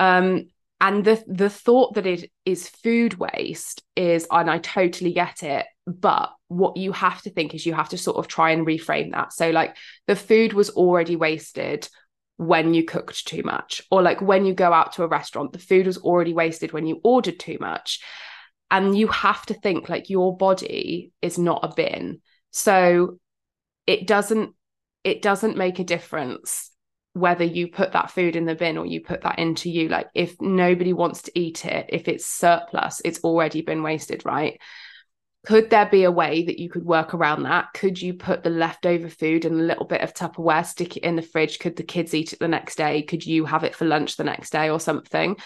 Um, 0.00 0.48
and 0.80 1.04
the 1.04 1.22
the 1.28 1.48
thought 1.50 1.94
that 1.94 2.06
it 2.06 2.30
is 2.44 2.68
food 2.68 3.14
waste 3.14 3.84
is, 3.94 4.26
and 4.30 4.50
I 4.50 4.58
totally 4.58 5.12
get 5.12 5.44
it, 5.44 5.66
but 5.86 6.30
what 6.48 6.76
you 6.76 6.90
have 6.92 7.22
to 7.22 7.30
think 7.30 7.54
is 7.54 7.64
you 7.64 7.74
have 7.74 7.90
to 7.90 7.98
sort 7.98 8.16
of 8.16 8.26
try 8.26 8.50
and 8.50 8.66
reframe 8.66 9.12
that. 9.12 9.32
So, 9.32 9.50
like 9.50 9.76
the 10.08 10.16
food 10.16 10.54
was 10.54 10.70
already 10.70 11.14
wasted 11.14 11.88
when 12.36 12.74
you 12.74 12.84
cooked 12.84 13.28
too 13.28 13.42
much, 13.44 13.82
or 13.92 14.02
like 14.02 14.20
when 14.20 14.44
you 14.44 14.54
go 14.54 14.72
out 14.72 14.94
to 14.94 15.04
a 15.04 15.08
restaurant, 15.08 15.52
the 15.52 15.60
food 15.60 15.86
was 15.86 15.98
already 15.98 16.32
wasted 16.32 16.72
when 16.72 16.86
you 16.86 17.00
ordered 17.04 17.38
too 17.38 17.58
much. 17.60 18.00
And 18.68 18.96
you 18.96 19.06
have 19.08 19.44
to 19.46 19.54
think 19.54 19.88
like 19.88 20.08
your 20.08 20.36
body 20.36 21.12
is 21.20 21.38
not 21.38 21.62
a 21.62 21.74
bin 21.76 22.22
so 22.52 23.18
it 23.86 24.06
doesn't 24.06 24.54
it 25.02 25.20
doesn't 25.20 25.56
make 25.56 25.80
a 25.80 25.84
difference 25.84 26.70
whether 27.14 27.44
you 27.44 27.68
put 27.68 27.92
that 27.92 28.10
food 28.10 28.36
in 28.36 28.46
the 28.46 28.54
bin 28.54 28.78
or 28.78 28.86
you 28.86 29.00
put 29.00 29.22
that 29.22 29.38
into 29.38 29.68
you. 29.68 29.88
Like 29.88 30.06
if 30.14 30.40
nobody 30.40 30.92
wants 30.92 31.22
to 31.22 31.38
eat 31.38 31.66
it 31.66 31.86
if 31.88 32.08
it's 32.08 32.24
surplus 32.24 33.02
it's 33.04 33.20
already 33.24 33.62
been 33.62 33.82
wasted 33.82 34.24
right? 34.24 34.60
Could 35.44 35.70
there 35.70 35.86
be 35.86 36.04
a 36.04 36.10
way 36.10 36.44
that 36.44 36.60
you 36.60 36.70
could 36.70 36.84
work 36.84 37.14
around 37.14 37.42
that? 37.42 37.72
Could 37.74 38.00
you 38.00 38.14
put 38.14 38.44
the 38.44 38.50
leftover 38.50 39.08
food 39.08 39.44
and 39.44 39.60
a 39.60 39.64
little 39.64 39.86
bit 39.86 40.00
of 40.00 40.14
tupperware 40.14 40.64
stick 40.64 40.96
it 40.96 41.02
in 41.02 41.16
the 41.16 41.22
fridge? 41.22 41.58
Could 41.58 41.74
the 41.74 41.82
kids 41.82 42.14
eat 42.14 42.32
it 42.32 42.38
the 42.38 42.46
next 42.46 42.76
day? 42.76 43.02
Could 43.02 43.26
you 43.26 43.44
have 43.44 43.64
it 43.64 43.74
for 43.74 43.84
lunch 43.84 44.16
the 44.16 44.22
next 44.22 44.50
day 44.50 44.70
or 44.70 44.78
something 44.78 45.36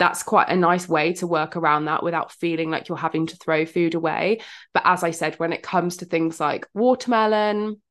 that's 0.00 0.22
quite 0.22 0.48
a 0.48 0.56
nice 0.56 0.88
way 0.88 1.12
to 1.12 1.26
work 1.26 1.56
around 1.56 1.84
that 1.84 2.02
without 2.02 2.32
feeling 2.32 2.70
like 2.70 2.88
you're 2.88 2.96
having 2.96 3.26
to 3.26 3.36
throw 3.36 3.66
food 3.66 3.94
away. 3.94 4.40
But 4.72 4.84
as 4.86 5.04
I 5.04 5.10
said, 5.10 5.34
when 5.34 5.52
it 5.52 5.62
comes 5.62 5.98
to 5.98 6.06
things 6.06 6.40
like 6.40 6.66
watermelon, 6.72 7.82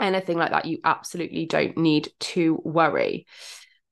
anything 0.00 0.38
like 0.38 0.52
that, 0.52 0.66
you 0.66 0.78
absolutely 0.84 1.46
don't 1.46 1.76
need 1.76 2.10
to 2.20 2.62
worry. 2.64 3.26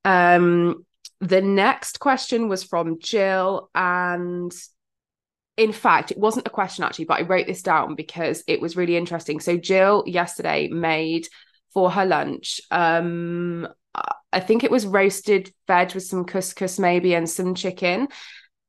Um, 0.05 0.85
the 1.19 1.41
next 1.41 1.99
question 1.99 2.47
was 2.47 2.63
from 2.63 2.99
Jill, 2.99 3.69
and 3.75 4.53
in 5.57 5.73
fact, 5.73 6.11
it 6.11 6.17
wasn't 6.17 6.47
a 6.47 6.51
question 6.51 6.85
actually, 6.85 7.05
but 7.05 7.19
I 7.19 7.23
wrote 7.23 7.47
this 7.47 7.63
down 7.63 7.95
because 7.95 8.45
it 8.47 8.61
was 8.61 8.77
really 8.77 8.95
interesting. 8.95 9.41
So, 9.41 9.57
Jill 9.57 10.05
yesterday 10.07 10.69
made 10.69 11.27
for 11.73 11.91
her 11.91 12.05
lunch 12.05 12.61
um 12.71 13.67
I 14.33 14.39
think 14.39 14.63
it 14.63 14.71
was 14.71 14.85
roasted 14.85 15.53
veg 15.67 15.93
with 15.93 16.03
some 16.03 16.25
couscous 16.25 16.79
maybe 16.79 17.15
and 17.15 17.29
some 17.29 17.55
chicken. 17.55 18.07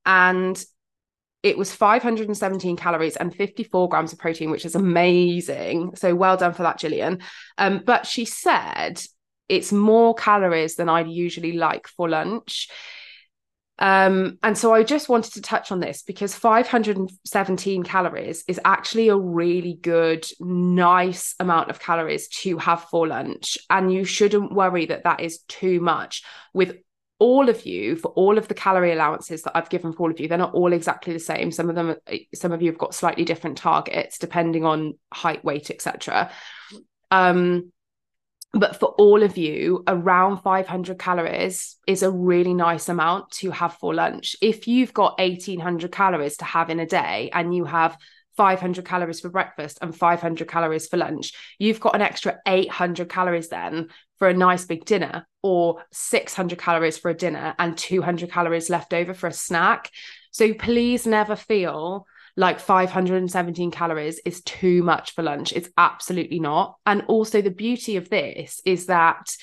And 0.05 0.63
it 1.43 1.59
was 1.59 1.75
517 1.75 2.77
calories 2.77 3.17
and 3.17 3.35
54 3.35 3.89
grams 3.89 4.13
of 4.13 4.19
protein, 4.19 4.51
which 4.51 4.65
is 4.65 4.75
amazing. 4.75 5.97
So 5.97 6.15
well 6.15 6.37
done 6.37 6.53
for 6.53 6.63
that, 6.63 6.79
Gillian. 6.79 7.21
Um, 7.59 7.83
but 7.85 8.07
she 8.07 8.25
said 8.25 9.03
it's 9.49 9.73
more 9.73 10.15
calories 10.15 10.77
than 10.77 10.89
I'd 10.89 11.09
usually 11.09 11.53
like 11.53 11.89
for 11.89 12.09
lunch. 12.09 12.69
Um, 13.79 14.39
and 14.43 14.57
so 14.57 14.73
I 14.73 14.85
just 14.85 15.09
wanted 15.09 15.35
to 15.35 15.43
touch 15.43 15.73
on 15.73 15.81
this 15.81 16.03
because 16.03 16.35
517 16.35 17.83
calories 17.83 18.45
is 18.47 18.61
actually 18.65 19.09
a 19.09 19.17
really 19.17 19.75
good, 19.75 20.27
nice 20.41 21.35
amount 21.41 21.71
of 21.71 21.81
calories 21.81 22.29
to 22.29 22.59
have 22.59 22.85
for 22.85 23.09
lunch. 23.09 23.59
And 23.71 23.93
you 23.93 24.05
shouldn't 24.05 24.53
worry 24.53 24.87
that 24.87 25.05
that 25.05 25.21
is 25.21 25.41
too 25.49 25.81
much 25.81 26.23
with 26.53 26.77
all 27.19 27.49
of 27.49 27.65
you 27.65 27.95
for 27.95 28.09
all 28.09 28.37
of 28.37 28.49
the 28.49 28.55
calorie 28.55 28.93
allowances 28.93 29.43
that 29.43 29.57
I've 29.57 29.71
given 29.71 29.93
for 29.93 30.03
all 30.05 30.11
of 30.11 30.19
you. 30.19 30.27
They're 30.29 30.39
not 30.39 30.55
all 30.55 30.73
exactly 30.73 31.13
the 31.13 31.21
same. 31.21 31.53
Some 31.53 31.69
of 31.69 31.77
them, 31.77 31.95
some 32.35 32.53
of 32.53 32.63
you 32.63 32.71
have 32.71 32.79
got 32.79 32.95
slightly 32.95 33.25
different 33.25 33.59
targets 33.59 34.19
depending 34.19 34.65
on 34.65 34.95
height, 35.13 35.45
weight, 35.45 35.71
etc. 35.71 36.31
Um, 37.11 37.73
but 38.53 38.77
for 38.77 38.91
all 38.99 39.23
of 39.23 39.39
you 39.39 39.83
around 39.87 40.39
500 40.39 40.99
calories 40.99 41.77
is 41.87 42.03
a 42.03 42.11
really 42.11 42.55
nice 42.55 42.89
amount 42.89 43.31
to 43.31 43.51
have 43.51 43.75
for 43.75 43.95
lunch. 43.95 44.37
If 44.43 44.69
you've 44.69 44.93
got 44.93 45.19
1800 45.19 45.91
calories 45.91 46.37
to 46.39 46.45
have 46.45 46.69
in 46.69 46.81
a 46.81 46.87
day 46.87 47.31
and 47.33 47.55
you 47.55 47.65
have 47.65 47.97
500 48.37 48.85
calories 48.85 49.21
for 49.21 49.29
breakfast 49.29 49.79
and 49.83 49.95
500 49.95 50.49
calories 50.49 50.89
for 50.89 50.97
lunch 50.97 51.35
you've 51.59 51.81
got 51.81 51.95
an 51.95 52.01
extra 52.01 52.39
800 52.47 53.11
calories 53.11 53.49
then 53.49 53.89
for 54.19 54.29
a 54.29 54.35
nice 54.35 54.65
big 54.65 54.85
dinner 54.85 55.27
or 55.43 55.85
600 55.91 56.59
calories 56.59 56.97
for 56.97 57.11
a 57.11 57.15
dinner 57.15 57.55
and 57.59 57.77
200 57.77 58.31
calories 58.31 58.71
left 58.71 58.95
over 58.95 59.15
for 59.15 59.27
a 59.27 59.33
snack. 59.33 59.91
So 60.31 60.55
please 60.55 61.07
never 61.07 61.37
feel 61.37 62.07
like 62.37 62.61
517 62.61 63.71
calories 63.71 64.21
is 64.25 64.43
too 64.43 64.83
much 64.83 65.15
for 65.15 65.23
lunch. 65.23 65.53
It's 65.53 65.69
absolutely 65.77 66.41
not. 66.41 66.77
And 66.87 67.03
also, 67.09 67.43
the 67.43 67.51
beauty 67.51 67.97
of 67.97 68.09
this 68.09 68.61
is 68.65 68.87
that 68.87 69.37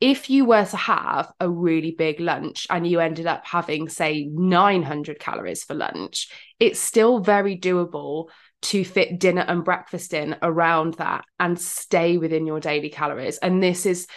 if 0.00 0.28
you 0.28 0.44
were 0.44 0.64
to 0.64 0.76
have 0.76 1.30
a 1.38 1.48
really 1.48 1.92
big 1.92 2.18
lunch 2.18 2.66
and 2.68 2.84
you 2.84 2.98
ended 2.98 3.26
up 3.26 3.46
having, 3.46 3.88
say, 3.88 4.28
900 4.32 5.20
calories 5.20 5.62
for 5.62 5.74
lunch, 5.74 6.28
it's 6.58 6.80
still 6.80 7.20
very 7.20 7.56
doable 7.56 8.28
to 8.62 8.84
fit 8.84 9.20
dinner 9.20 9.44
and 9.46 9.64
breakfast 9.64 10.12
in 10.12 10.36
around 10.42 10.94
that 10.94 11.24
and 11.38 11.60
stay 11.60 12.18
within 12.18 12.46
your 12.46 12.58
daily 12.58 12.90
calories. 12.90 13.38
And 13.38 13.62
this 13.62 13.86
is 13.86 14.08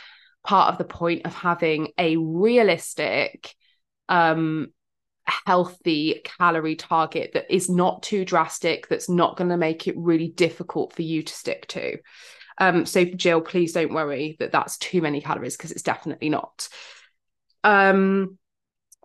part 0.43 0.71
of 0.71 0.77
the 0.79 0.85
point 0.85 1.25
of 1.25 1.33
having 1.33 1.89
a 1.97 2.17
realistic 2.17 3.53
um 4.07 4.67
healthy 5.27 6.21
calorie 6.23 6.75
target 6.75 7.31
that 7.33 7.53
is 7.53 7.69
not 7.69 8.03
too 8.03 8.25
drastic, 8.25 8.87
that's 8.87 9.09
not 9.09 9.37
going 9.37 9.49
to 9.49 9.57
make 9.57 9.87
it 9.87 9.97
really 9.97 10.29
difficult 10.29 10.93
for 10.93 11.01
you 11.01 11.23
to 11.23 11.33
stick 11.33 11.67
to. 11.67 11.97
Um, 12.57 12.85
so, 12.85 13.03
Jill, 13.03 13.41
please 13.41 13.73
don't 13.73 13.93
worry 13.93 14.37
that 14.39 14.51
that's 14.51 14.77
too 14.77 15.01
many 15.01 15.21
calories 15.21 15.57
because 15.57 15.71
it's 15.71 15.81
definitely 15.81 16.29
not. 16.29 16.69
Um, 17.63 18.37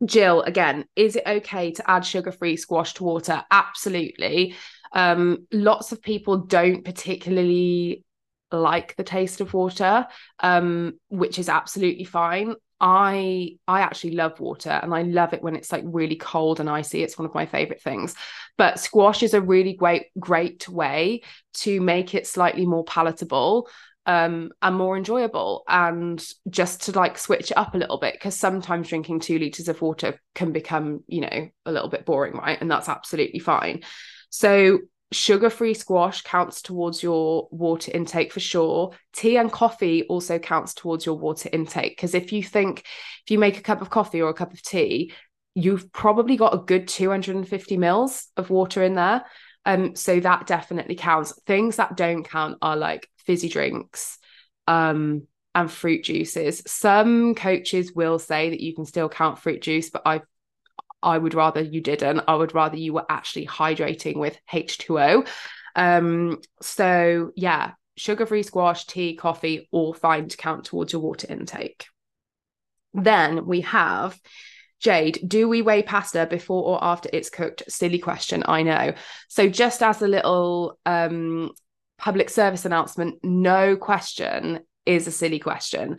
Jill, 0.04 0.42
again, 0.42 0.84
is 0.96 1.16
it 1.16 1.24
okay 1.26 1.72
to 1.72 1.90
add 1.90 2.06
sugar 2.06 2.32
free 2.32 2.56
squash 2.56 2.94
to 2.94 3.04
water? 3.04 3.42
Absolutely. 3.50 4.54
Um, 4.92 5.46
lots 5.52 5.92
of 5.92 6.02
people 6.02 6.38
don't 6.38 6.84
particularly 6.84 8.04
like 8.52 8.96
the 8.96 9.04
taste 9.04 9.40
of 9.40 9.54
water, 9.54 10.06
um, 10.40 10.98
which 11.08 11.38
is 11.38 11.48
absolutely 11.48 12.04
fine. 12.04 12.54
I 12.80 13.58
I 13.68 13.80
actually 13.80 14.12
love 14.12 14.40
water 14.40 14.70
and 14.70 14.94
I 14.94 15.02
love 15.02 15.34
it 15.34 15.42
when 15.42 15.54
it's 15.54 15.70
like 15.72 15.84
really 15.86 16.16
cold 16.16 16.60
and 16.60 16.70
icy. 16.70 17.02
It's 17.02 17.18
one 17.18 17.26
of 17.26 17.34
my 17.34 17.46
favorite 17.46 17.82
things. 17.82 18.14
But 18.56 18.80
squash 18.80 19.22
is 19.22 19.34
a 19.34 19.40
really 19.40 19.74
great 19.74 20.06
great 20.18 20.68
way 20.68 21.22
to 21.54 21.80
make 21.80 22.14
it 22.14 22.26
slightly 22.26 22.66
more 22.66 22.84
palatable 22.84 23.68
um 24.06 24.50
and 24.62 24.76
more 24.76 24.96
enjoyable 24.96 25.62
and 25.68 26.24
just 26.48 26.84
to 26.84 26.92
like 26.92 27.18
switch 27.18 27.50
it 27.50 27.56
up 27.58 27.74
a 27.74 27.78
little 27.78 27.98
bit 27.98 28.14
because 28.14 28.34
sometimes 28.34 28.88
drinking 28.88 29.20
2 29.20 29.38
liters 29.38 29.68
of 29.68 29.82
water 29.82 30.18
can 30.34 30.52
become, 30.52 31.04
you 31.06 31.20
know, 31.20 31.48
a 31.66 31.72
little 31.72 31.90
bit 31.90 32.06
boring, 32.06 32.32
right? 32.32 32.58
And 32.60 32.70
that's 32.70 32.88
absolutely 32.88 33.40
fine. 33.40 33.82
So 34.30 34.78
sugar 35.12 35.50
free 35.50 35.74
squash 35.74 36.22
counts 36.22 36.62
towards 36.62 37.02
your 37.02 37.48
water 37.50 37.90
intake 37.92 38.32
for 38.32 38.40
sure. 38.40 38.92
Tea 39.12 39.36
and 39.36 39.50
coffee 39.50 40.04
also 40.04 40.38
counts 40.38 40.74
towards 40.74 41.04
your 41.04 41.16
water 41.16 41.48
intake. 41.52 41.96
Because 41.96 42.14
if 42.14 42.32
you 42.32 42.42
think, 42.42 42.80
if 43.24 43.30
you 43.30 43.38
make 43.38 43.58
a 43.58 43.62
cup 43.62 43.82
of 43.82 43.90
coffee 43.90 44.22
or 44.22 44.28
a 44.28 44.34
cup 44.34 44.52
of 44.52 44.62
tea, 44.62 45.12
you've 45.54 45.92
probably 45.92 46.36
got 46.36 46.54
a 46.54 46.58
good 46.58 46.86
250 46.86 47.76
mils 47.76 48.28
of 48.36 48.50
water 48.50 48.82
in 48.82 48.94
there. 48.94 49.24
Um, 49.66 49.96
so 49.96 50.20
that 50.20 50.46
definitely 50.46 50.94
counts. 50.94 51.38
Things 51.46 51.76
that 51.76 51.96
don't 51.96 52.24
count 52.24 52.58
are 52.62 52.76
like 52.76 53.08
fizzy 53.26 53.48
drinks, 53.48 54.18
um, 54.66 55.26
and 55.54 55.70
fruit 55.70 56.04
juices. 56.04 56.62
Some 56.66 57.34
coaches 57.34 57.92
will 57.94 58.18
say 58.18 58.50
that 58.50 58.60
you 58.60 58.74
can 58.74 58.84
still 58.84 59.08
count 59.08 59.38
fruit 59.38 59.60
juice, 59.60 59.90
but 59.90 60.02
I've 60.06 60.22
I 61.02 61.18
would 61.18 61.34
rather 61.34 61.60
you 61.60 61.80
didn't. 61.80 62.22
I 62.28 62.34
would 62.34 62.54
rather 62.54 62.76
you 62.76 62.92
were 62.92 63.06
actually 63.08 63.46
hydrating 63.46 64.16
with 64.16 64.38
H2O. 64.52 65.26
Um, 65.76 66.40
so 66.60 67.30
yeah, 67.36 67.72
sugar-free 67.96 68.42
squash, 68.42 68.86
tea, 68.86 69.14
coffee, 69.16 69.68
all 69.70 69.94
fine 69.94 70.28
to 70.28 70.36
count 70.36 70.64
towards 70.64 70.92
your 70.92 71.02
water 71.02 71.26
intake. 71.30 71.86
Then 72.94 73.46
we 73.46 73.60
have 73.62 74.18
Jade, 74.80 75.20
do 75.26 75.46
we 75.46 75.60
weigh 75.60 75.82
pasta 75.82 76.26
before 76.28 76.64
or 76.64 76.82
after 76.82 77.10
it's 77.12 77.28
cooked? 77.28 77.62
Silly 77.68 77.98
question, 77.98 78.42
I 78.46 78.62
know. 78.62 78.94
So 79.28 79.48
just 79.48 79.82
as 79.82 80.00
a 80.00 80.08
little 80.08 80.78
um 80.86 81.50
public 81.98 82.30
service 82.30 82.64
announcement, 82.64 83.18
no 83.22 83.76
question 83.76 84.60
is 84.86 85.06
a 85.06 85.12
silly 85.12 85.38
question. 85.38 85.98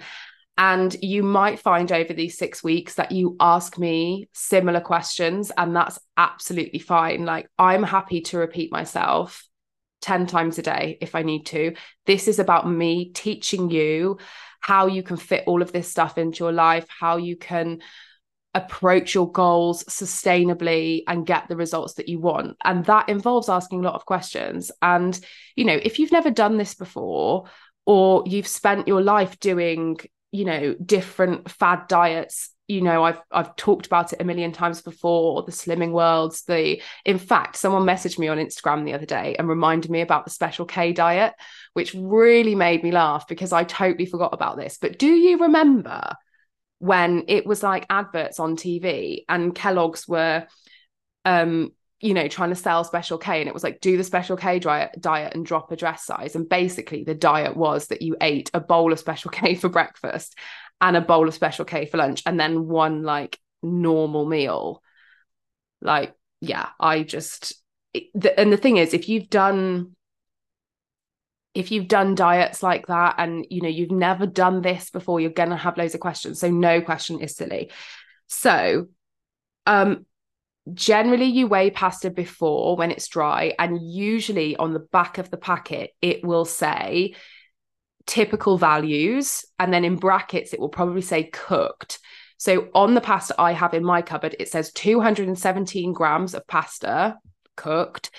And 0.64 0.96
you 1.02 1.24
might 1.24 1.60
find 1.60 1.92
over 1.92 2.14
these 2.14 2.38
six 2.38 2.64
weeks 2.64 2.94
that 2.94 3.12
you 3.12 3.36
ask 3.40 3.80
me 3.80 4.30
similar 4.32 4.80
questions, 4.80 5.52
and 5.58 5.76
that's 5.76 5.98
absolutely 6.18 6.78
fine. 6.78 7.26
Like, 7.26 7.48
I'm 7.58 7.82
happy 7.82 8.22
to 8.22 8.38
repeat 8.38 8.72
myself 8.72 9.44
10 10.02 10.28
times 10.28 10.60
a 10.60 10.62
day 10.62 11.00
if 11.02 11.16
I 11.16 11.24
need 11.24 11.48
to. 11.48 11.74
This 12.06 12.28
is 12.28 12.38
about 12.38 12.70
me 12.70 13.10
teaching 13.10 13.72
you 13.72 14.20
how 14.60 14.86
you 14.86 15.02
can 15.02 15.18
fit 15.18 15.46
all 15.48 15.64
of 15.64 15.72
this 15.72 15.90
stuff 15.90 16.20
into 16.20 16.44
your 16.44 16.52
life, 16.52 16.86
how 16.88 17.18
you 17.18 17.38
can 17.38 17.80
approach 18.54 19.16
your 19.16 19.32
goals 19.32 19.84
sustainably 19.86 21.02
and 21.08 21.26
get 21.26 21.48
the 21.48 21.56
results 21.56 21.96
that 21.96 22.08
you 22.08 22.20
want. 22.20 22.56
And 22.64 22.86
that 22.86 23.10
involves 23.10 23.50
asking 23.50 23.80
a 23.80 23.88
lot 23.88 23.96
of 23.96 24.06
questions. 24.06 24.72
And, 24.80 25.20
you 25.56 25.66
know, 25.66 25.80
if 25.82 25.98
you've 25.98 26.12
never 26.12 26.30
done 26.30 26.58
this 26.58 26.76
before, 26.76 27.46
or 27.88 28.24
you've 28.28 28.46
spent 28.46 28.88
your 28.88 29.02
life 29.02 29.40
doing 29.40 29.98
you 30.32 30.46
know 30.46 30.76
different 30.76 31.50
fad 31.50 31.88
diets. 31.88 32.50
You 32.68 32.80
know 32.80 33.04
i've 33.04 33.20
i've 33.32 33.54
talked 33.58 33.86
about 33.86 34.14
it 34.14 34.22
a 34.22 34.24
million 34.24 34.54
times 34.54 34.82
before 34.82 35.44
the 35.44 35.52
slimming 35.52 35.92
worlds 35.92 36.44
the 36.44 36.82
in 37.04 37.18
fact 37.18 37.58
someone 37.58 37.82
messaged 37.82 38.18
me 38.18 38.30
on 38.30 38.38
instagram 38.38 38.86
the 38.86 38.94
other 38.94 39.06
day 39.06 39.36
and 39.38 39.50
reminded 39.50 39.92
me 39.92 40.00
about 40.00 40.24
the 40.24 40.32
special 40.32 40.66
k 40.66 40.94
diet 40.94 41.34
which 41.74 41.94
really 41.94 42.56
made 42.56 42.82
me 42.82 42.94
laugh 42.94 43.28
because 43.28 43.52
i 43.52 43.66
totally 43.66 44.06
forgot 44.06 44.34
about 44.34 44.56
this. 44.56 44.78
But 44.80 44.98
do 44.98 45.08
you 45.08 45.40
remember 45.40 46.14
when 46.80 47.26
it 47.28 47.46
was 47.46 47.62
like 47.62 47.86
adverts 47.90 48.40
on 48.40 48.56
tv 48.56 49.26
and 49.28 49.54
kellogg's 49.54 50.08
were 50.08 50.48
um 51.26 51.72
you 52.02 52.16
know, 52.16 52.28
trying 52.28 52.50
to 52.50 52.56
sell 52.56 52.84
Special 52.84 53.18
K. 53.18 53.40
And 53.40 53.48
it 53.48 53.54
was 53.54 53.64
like, 53.64 53.80
do 53.80 53.96
the 53.96 54.04
Special 54.04 54.36
K 54.36 54.60
diet, 54.60 54.96
diet 55.00 55.36
and 55.36 55.46
drop 55.46 55.72
a 55.72 55.76
dress 55.76 56.04
size. 56.04 56.36
And 56.36 56.50
basically, 56.50 57.04
the 57.04 57.14
diet 57.14 57.56
was 57.56 57.88
that 57.88 58.02
you 58.02 58.18
ate 58.20 58.50
a 58.54 58.60
bowl 58.60 58.92
of 58.92 59.00
Special 59.00 59.30
K 59.30 59.56
for 59.56 59.70
breakfast 59.70 60.38
and 60.82 60.98
a 60.98 61.02
bowl 61.02 61.28
of 61.28 61.34
Special 61.34 61.64
K 61.64 61.86
for 61.86 61.98
lunch, 61.98 62.24
and 62.26 62.40
then 62.40 62.68
one 62.68 63.04
like 63.04 63.40
normal 63.62 64.26
meal. 64.26 64.82
Like, 65.80 66.14
yeah, 66.42 66.70
I 66.80 67.04
just, 67.04 67.54
and 67.94 68.52
the 68.52 68.58
thing 68.58 68.78
is, 68.78 68.94
if 68.94 69.08
you've 69.08 69.30
done, 69.30 69.96
if 71.54 71.72
you've 71.72 71.88
done 71.88 72.16
diets 72.16 72.64
like 72.64 72.88
that 72.88 73.16
and 73.18 73.46
you 73.50 73.62
know 73.62 73.68
you've 73.68 73.92
never 73.92 74.26
done 74.26 74.62
this 74.62 74.90
before 74.90 75.20
you're 75.20 75.30
going 75.30 75.50
to 75.50 75.58
have 75.58 75.78
loads 75.78 75.94
of 75.94 76.00
questions 76.00 76.40
so 76.40 76.50
no 76.50 76.80
question 76.80 77.20
is 77.20 77.36
silly 77.36 77.70
so 78.28 78.88
um 79.66 80.06
generally 80.74 81.26
you 81.26 81.48
weigh 81.48 81.72
pasta 81.72 82.10
before 82.10 82.76
when 82.76 82.92
it's 82.92 83.08
dry 83.08 83.54
and 83.58 83.80
usually 83.82 84.56
on 84.58 84.74
the 84.74 84.80
back 84.80 85.18
of 85.18 85.30
the 85.32 85.38
packet 85.38 85.92
it 86.02 86.24
will 86.24 86.46
say 86.46 87.16
typical 88.06 88.58
values 88.58 89.44
and 89.58 89.74
then 89.74 89.84
in 89.84 89.96
brackets 89.96 90.54
it 90.54 90.60
will 90.60 90.70
probably 90.70 91.02
say 91.02 91.24
cooked 91.24 92.00
so 92.38 92.68
on 92.76 92.94
the 92.94 93.02
pasta 93.02 93.34
i 93.40 93.54
have 93.54 93.74
in 93.74 93.84
my 93.84 94.02
cupboard 94.02 94.36
it 94.40 94.50
says 94.50 94.72
217 94.74 95.94
grams 95.94 96.36
of 96.36 96.46
pasta 96.48 97.18
cooked 97.56 98.12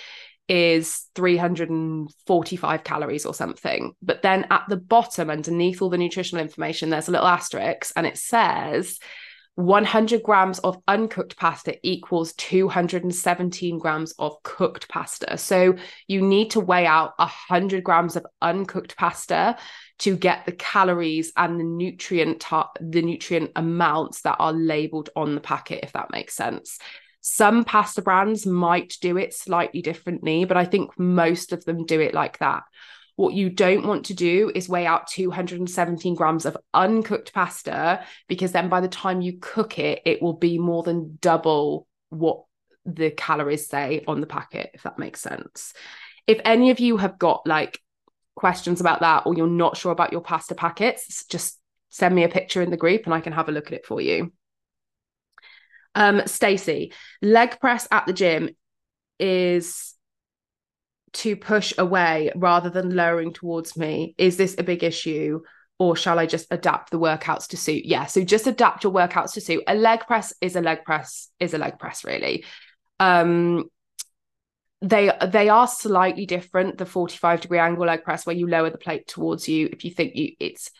is 0.49 1.07
345 1.15 2.85
calories 2.85 3.25
or 3.25 3.33
something. 3.33 3.95
But 4.03 4.23
then 4.23 4.47
at 4.51 4.65
the 4.69 4.77
bottom, 4.77 5.31
underneath 5.31 5.81
all 5.81 5.89
the 5.89 5.97
nutritional 5.97 6.43
information, 6.43 6.91
there's 6.91 7.09
a 7.09 7.11
little 7.11 7.27
asterisk 7.27 7.93
and 7.97 8.07
it 8.07 8.19
says 8.19 8.99
100 9.57 10.23
grams 10.23 10.59
of 10.61 10.79
uncooked 10.89 11.37
pasta 11.37 11.77
equals 11.83 12.33
217 12.35 13.79
grams 13.79 14.13
of 14.19 14.43
cooked 14.43 14.89
pasta. 14.89 15.37
So 15.37 15.77
you 16.09 16.23
need 16.23 16.53
to 16.53 16.61
weigh 16.61 16.87
out 16.87 17.13
100 17.19 17.85
grams 17.85 18.17
of 18.17 18.25
uncooked 18.41 18.97
pasta 18.97 19.59
to 20.01 20.17
get 20.17 20.47
the 20.47 20.53
calories 20.53 21.33
and 21.37 21.61
the 21.61 21.65
nutrient 21.65 22.41
ta- 22.41 22.73
the 22.81 23.03
nutrient 23.03 23.53
amounts 23.55 24.23
that 24.23 24.37
are 24.39 24.53
labeled 24.53 25.11
on 25.15 25.35
the 25.35 25.41
packet 25.41 25.81
if 25.83 25.93
that 25.93 26.11
makes 26.11 26.35
sense. 26.35 26.79
Some 27.21 27.65
pasta 27.65 28.03
brands 28.03 28.47
might 28.47 28.97
do 29.01 29.17
it 29.17 29.33
slightly 29.33 29.81
differently, 29.81 30.45
but 30.45 30.57
I 30.57 30.65
think 30.65 30.99
most 30.99 31.53
of 31.53 31.65
them 31.65 31.85
do 31.85 32.01
it 32.01 32.15
like 32.15 32.39
that. 32.39 32.65
What 33.17 33.35
you 33.35 33.51
don't 33.51 33.87
want 33.87 34.07
to 34.07 34.15
do 34.15 34.51
is 34.55 34.69
weigh 34.69 34.87
out 34.87 35.07
217 35.09 36.15
grams 36.15 36.47
of 36.47 36.57
uncooked 36.73 37.33
pasta 37.33 38.05
because 38.29 38.53
then 38.53 38.69
by 38.69 38.81
the 38.81 38.89
time 38.89 39.21
you 39.21 39.39
cook 39.41 39.79
it, 39.79 40.03
it 40.05 40.23
will 40.23 40.33
be 40.33 40.59
more 40.59 40.83
than 40.83 41.19
double 41.21 41.87
what 42.09 42.45
the 42.85 43.11
calories 43.11 43.69
say 43.69 44.03
on 44.09 44.21
the 44.21 44.27
packet, 44.27 44.71
if 44.75 44.83
that 44.83 44.99
makes 44.99 45.21
sense. 45.21 45.75
If 46.27 46.41
any 46.45 46.71
of 46.71 46.81
you 46.81 46.97
have 46.97 47.19
got 47.19 47.47
like 47.47 47.81
questions 48.35 48.81
about 48.81 49.01
that 49.01 49.25
or 49.27 49.35
you're 49.35 49.47
not 49.47 49.77
sure 49.77 49.93
about 49.93 50.13
your 50.13 50.21
pasta 50.21 50.55
packets, 50.55 51.25
just 51.27 51.59
send 51.91 52.15
me 52.15 52.25
a 52.25 52.29
picture 52.29 52.63
in 52.63 52.71
the 52.71 52.77
group 52.77 53.05
and 53.05 53.15
I 53.15 53.21
can 53.21 53.33
have 53.33 53.49
a 53.49 53.53
look 53.53 53.67
at 53.67 53.75
it 53.75 53.87
for 53.87 54.01
you. 54.01 54.33
Um, 55.95 56.23
Stacy, 56.27 56.93
leg 57.21 57.61
press 57.61 57.87
at 57.91 58.07
the 58.07 58.15
gym 58.15 58.51
is 59.19 59.95
to 61.15 61.37
push 61.37 61.73
away 61.79 62.31
rather 62.35 62.71
than 62.71 62.95
lowering 62.95 63.33
towards 63.33 63.77
me? 63.77 64.15
Is 64.19 64.37
this 64.37 64.55
a 64.59 64.63
big 64.63 64.83
issue? 64.83 65.41
Or 65.79 65.97
shall 65.97 66.19
I 66.19 66.27
just 66.27 66.47
adapt 66.51 66.91
the 66.91 66.99
workouts 66.99 67.49
to 67.49 67.57
suit? 67.57 67.85
Yeah. 67.85 68.07
So 68.07 68.23
just 68.23 68.47
adapt 68.47 68.85
your 68.85 68.93
workouts 68.93 69.33
to 69.35 69.41
suit. 69.41 69.65
A 69.67 69.75
leg 69.75 70.01
press 70.07 70.33
is 70.41 70.55
a 70.55 70.61
leg 70.61 70.85
press, 70.85 71.29
is 71.41 71.55
a 71.55 71.59
leg 71.59 71.79
press, 71.79 72.05
really. 72.05 72.45
Um, 73.01 73.65
they 74.83 75.13
they 75.29 75.49
are 75.49 75.69
slightly 75.69 76.27
different 76.27 76.77
the 76.77 76.85
45 76.85 77.41
degree 77.43 77.59
angle 77.59 77.87
leg 77.87 78.03
press 78.03 78.27
where 78.27 78.35
you 78.35 78.49
lower 78.49 78.69
the 78.69 78.79
plate 78.79 79.07
towards 79.07 79.49
you 79.49 79.69
if 79.73 79.85
you 79.85 79.93
think 79.93 80.17
you 80.17 80.33
it's 80.41 80.71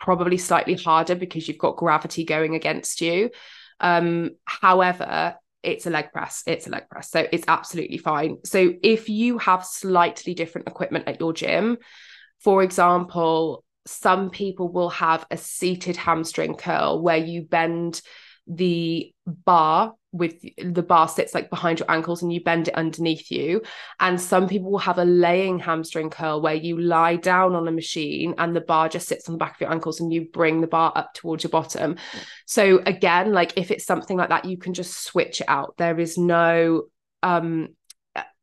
probably 0.00 0.38
slightly 0.38 0.74
harder 0.74 1.14
because 1.14 1.46
you've 1.46 1.58
got 1.58 1.76
gravity 1.76 2.24
going 2.24 2.54
against 2.54 3.02
you 3.02 3.30
um 3.78 4.30
however 4.46 5.36
it's 5.62 5.86
a 5.86 5.90
leg 5.90 6.12
press 6.12 6.42
it's 6.46 6.66
a 6.66 6.70
leg 6.70 6.88
press. 6.90 7.10
So 7.10 7.26
it's 7.30 7.44
absolutely 7.48 7.98
fine. 7.98 8.38
So 8.44 8.72
if 8.82 9.08
you 9.08 9.38
have 9.38 9.64
slightly 9.64 10.34
different 10.34 10.68
equipment 10.68 11.08
at 11.08 11.20
your 11.20 11.32
gym 11.32 11.78
for 12.40 12.62
example 12.62 13.64
some 13.86 14.30
people 14.30 14.70
will 14.70 14.90
have 14.90 15.26
a 15.30 15.36
seated 15.36 15.96
hamstring 15.96 16.54
curl 16.54 17.02
where 17.02 17.16
you 17.16 17.42
bend 17.42 18.00
the 18.46 19.12
bar 19.26 19.94
with 20.12 20.44
the 20.62 20.82
bar 20.82 21.08
sits 21.08 21.34
like 21.34 21.48
behind 21.48 21.78
your 21.78 21.90
ankles 21.90 22.22
and 22.22 22.32
you 22.32 22.42
bend 22.42 22.68
it 22.68 22.74
underneath 22.74 23.30
you. 23.30 23.62
And 23.98 24.20
some 24.20 24.46
people 24.46 24.70
will 24.70 24.78
have 24.78 24.98
a 24.98 25.04
laying 25.04 25.58
hamstring 25.58 26.10
curl 26.10 26.42
where 26.42 26.54
you 26.54 26.78
lie 26.78 27.16
down 27.16 27.54
on 27.54 27.66
a 27.66 27.72
machine 27.72 28.34
and 28.36 28.54
the 28.54 28.60
bar 28.60 28.90
just 28.90 29.08
sits 29.08 29.28
on 29.28 29.34
the 29.34 29.38
back 29.38 29.54
of 29.54 29.60
your 29.62 29.72
ankles 29.72 30.00
and 30.00 30.12
you 30.12 30.28
bring 30.30 30.60
the 30.60 30.66
bar 30.66 30.92
up 30.94 31.14
towards 31.14 31.44
your 31.44 31.50
bottom. 31.50 31.96
So 32.46 32.82
again, 32.84 33.32
like 33.32 33.54
if 33.56 33.70
it's 33.70 33.86
something 33.86 34.18
like 34.18 34.28
that, 34.28 34.44
you 34.44 34.58
can 34.58 34.74
just 34.74 35.02
switch 35.02 35.40
it 35.40 35.48
out. 35.48 35.76
There 35.78 35.98
is 35.98 36.18
no 36.18 36.84
um 37.22 37.68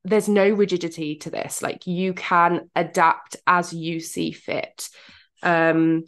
there's 0.04 0.30
no 0.30 0.50
rigidity 0.50 1.18
to 1.18 1.30
this. 1.30 1.62
Like 1.62 1.86
you 1.86 2.14
can 2.14 2.70
adapt 2.76 3.36
as 3.46 3.74
you 3.74 4.00
see 4.00 4.32
fit. 4.32 4.90
Um 5.44 6.06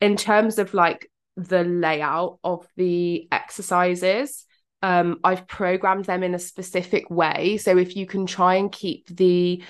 in 0.00 0.16
terms 0.16 0.58
of 0.58 0.74
like 0.74 1.08
the 1.36 1.62
layout 1.62 2.38
of 2.42 2.66
the 2.76 3.28
exercises 3.30 4.44
um, 4.84 5.18
I've 5.24 5.46
programmed 5.46 6.04
them 6.04 6.22
in 6.22 6.34
a 6.34 6.38
specific 6.38 7.08
way. 7.08 7.56
So 7.56 7.78
if 7.78 7.96
you 7.96 8.04
can 8.04 8.26
try 8.26 8.56
and 8.56 8.70
keep 8.70 9.08
the 9.08 9.62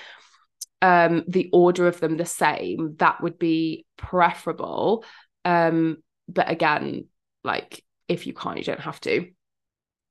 um, 0.81 1.23
the 1.29 1.49
order 1.53 1.87
of 1.87 2.01
them 2.01 2.17
the 2.17 2.25
same, 2.25 2.97
that 2.97 3.23
would 3.23 3.39
be 3.39 3.85
preferable. 3.97 5.05
Um, 5.45 6.03
but 6.27 6.49
again, 6.49 7.05
like 7.45 7.81
if 8.09 8.27
you 8.27 8.33
can't, 8.33 8.57
you 8.57 8.65
don't 8.65 8.81
have 8.81 8.99
to. 9.01 9.29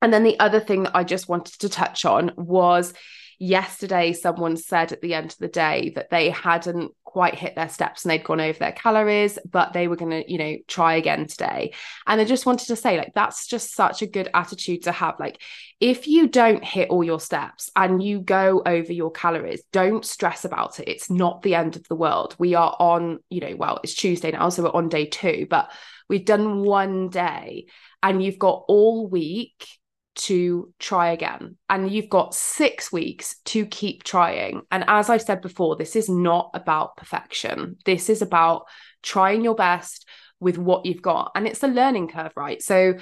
And 0.01 0.11
then 0.11 0.25
the 0.25 0.41
other 0.41 0.59
thing 0.59 0.85
that 0.85 0.97
I 0.97 1.05
just 1.05 1.29
wanted 1.29 1.61
to 1.61 1.69
touch 1.69 2.07
on 2.07 2.33
was 2.37 2.95
yesterday 3.39 4.15
someone 4.15 4.57
said 4.57 4.93
at 4.93 5.03
the 5.03 5.13
end 5.13 5.33
of 5.33 5.39
the 5.39 5.49
day 5.49 5.93
that 5.97 6.09
they 6.09 6.31
hadn't 6.31 6.93
quite 7.15 7.37
hit 7.37 7.55
their 7.55 7.69
steps 7.69 8.05
and 8.05 8.11
they'd 8.11 8.25
gone 8.25 8.41
over 8.41 8.59
their 8.59 8.73
calories 8.73 9.39
but 9.49 9.73
they 9.73 9.87
were 9.87 9.95
going 9.95 10.11
to 10.11 10.33
you 10.33 10.37
know 10.37 10.57
try 10.67 10.95
again 10.95 11.29
today. 11.29 11.73
And 12.09 12.21
i 12.21 12.25
just 12.25 12.45
wanted 12.45 12.67
to 12.67 12.75
say 12.75 12.99
like 12.99 13.13
that's 13.15 13.47
just 13.47 13.73
such 13.73 14.03
a 14.03 14.09
good 14.09 14.29
attitude 14.35 14.83
to 14.83 14.91
have. 14.91 15.21
Like 15.21 15.41
if 15.79 16.09
you 16.09 16.27
don't 16.27 16.65
hit 16.65 16.91
all 16.91 17.05
your 17.05 17.21
steps 17.21 17.71
and 17.77 18.03
you 18.03 18.19
go 18.19 18.65
over 18.67 18.93
your 18.93 19.13
calories 19.13 19.63
don't 19.71 20.05
stress 20.05 20.45
about 20.45 20.81
it. 20.81 20.89
It's 20.89 21.09
not 21.09 21.43
the 21.43 21.55
end 21.55 21.77
of 21.77 21.87
the 21.87 21.95
world. 21.95 22.35
We 22.37 22.57
are 22.57 22.75
on 22.81 23.21
you 23.31 23.39
know 23.39 23.55
well 23.57 23.79
it's 23.85 23.95
tuesday 23.95 24.33
now 24.33 24.49
so 24.49 24.65
we're 24.65 24.71
on 24.71 24.89
day 24.89 25.07
2 25.07 25.47
but 25.49 25.71
we've 26.09 26.25
done 26.25 26.65
one 26.65 27.11
day 27.11 27.67
and 28.03 28.25
you've 28.25 28.41
got 28.41 28.65
all 28.67 29.07
week 29.07 29.69
to 30.15 30.73
try 30.79 31.11
again. 31.11 31.57
And 31.69 31.91
you've 31.91 32.09
got 32.09 32.35
six 32.35 32.93
weeks 32.93 33.37
to 33.47 33.67
keep 33.67 34.05
trying. 34.05 34.63
And 34.71 34.85
as 34.87 35.11
I 35.11 35.17
said 35.17 35.41
before, 35.41 35.77
this 35.77 35.97
is 35.97 36.09
not 36.09 36.51
about 36.55 36.97
perfection. 36.97 37.77
This 37.85 38.09
is 38.09 38.23
about 38.23 38.67
trying 39.03 39.43
your 39.43 39.55
best 39.55 40.07
with 40.41 40.59
what 40.59 40.87
you've 40.87 41.03
got. 41.03 41.33
And 41.35 41.47
it's 41.47 41.63
a 41.63 41.69
learning 41.69 42.09
curve, 42.09 42.33
right? 42.37 42.63
So 42.63 42.95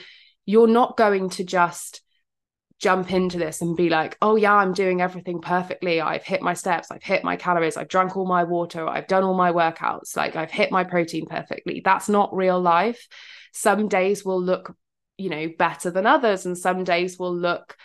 you're 0.46 0.68
not 0.68 0.96
going 0.96 1.30
to 1.30 1.44
just 1.44 2.02
jump 2.78 3.12
into 3.12 3.38
this 3.38 3.60
and 3.62 3.76
be 3.76 3.88
like, 3.88 4.16
oh, 4.20 4.34
yeah, 4.34 4.54
I'm 4.54 4.72
doing 4.72 5.00
everything 5.00 5.40
perfectly. 5.40 6.00
I've 6.00 6.24
hit 6.24 6.42
my 6.42 6.54
steps, 6.54 6.90
I've 6.90 7.02
hit 7.02 7.22
my 7.22 7.36
calories, 7.36 7.76
I've 7.76 7.88
drunk 7.88 8.16
all 8.16 8.26
my 8.26 8.42
water, 8.42 8.88
I've 8.88 9.06
done 9.06 9.22
all 9.22 9.36
my 9.36 9.52
workouts, 9.52 10.16
like 10.16 10.34
I've 10.34 10.50
hit 10.50 10.72
my 10.72 10.82
protein 10.82 11.26
perfectly. 11.26 11.80
That's 11.84 12.08
not 12.08 12.34
real 12.34 12.60
life. 12.60 13.06
Some 13.52 13.86
days 13.86 14.24
will 14.24 14.42
look 14.42 14.74
you 15.18 15.30
know 15.30 15.48
better 15.58 15.90
than 15.90 16.06
others. 16.06 16.46
And 16.46 16.56
some 16.56 16.84
days 16.84 17.18
will 17.18 17.34
look 17.34 17.76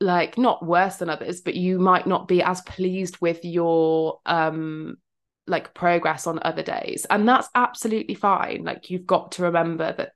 like 0.00 0.36
not 0.36 0.64
worse 0.64 0.96
than 0.96 1.08
others 1.08 1.40
but 1.40 1.54
you 1.54 1.78
might 1.78 2.06
not 2.06 2.28
be 2.28 2.42
as 2.42 2.60
pleased 2.60 3.16
with 3.22 3.42
your 3.46 4.20
um 4.26 4.96
like 5.46 5.74
progress 5.74 6.26
on 6.26 6.40
other 6.42 6.62
days. 6.62 7.06
And 7.08 7.28
that's 7.28 7.48
absolutely 7.54 8.14
fine. 8.14 8.64
Like 8.64 8.90
you've 8.90 9.06
got 9.06 9.32
to 9.32 9.44
remember 9.44 9.94
that 9.96 10.10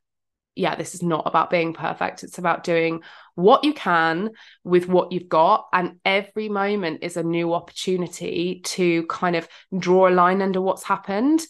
yeah 0.56 0.74
this 0.74 0.94
is 0.94 1.02
not 1.02 1.22
about 1.26 1.50
being 1.50 1.72
perfect. 1.72 2.24
It's 2.24 2.38
about 2.38 2.64
doing 2.64 3.02
what 3.36 3.64
you 3.64 3.72
can 3.72 4.30
with 4.64 4.88
what 4.88 5.12
you've 5.12 5.28
got. 5.28 5.68
And 5.72 6.00
every 6.04 6.48
moment 6.48 7.02
is 7.02 7.16
a 7.16 7.22
new 7.22 7.54
opportunity 7.54 8.60
to 8.64 9.06
kind 9.06 9.36
of 9.36 9.48
draw 9.76 10.08
a 10.08 10.10
line 10.10 10.42
under 10.42 10.60
what's 10.60 10.82
happened 10.82 11.40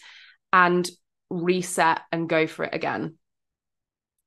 and 0.53 0.88
reset 1.31 2.01
and 2.12 2.29
go 2.29 2.47
for 2.47 2.64
it 2.64 2.75
again 2.75 3.14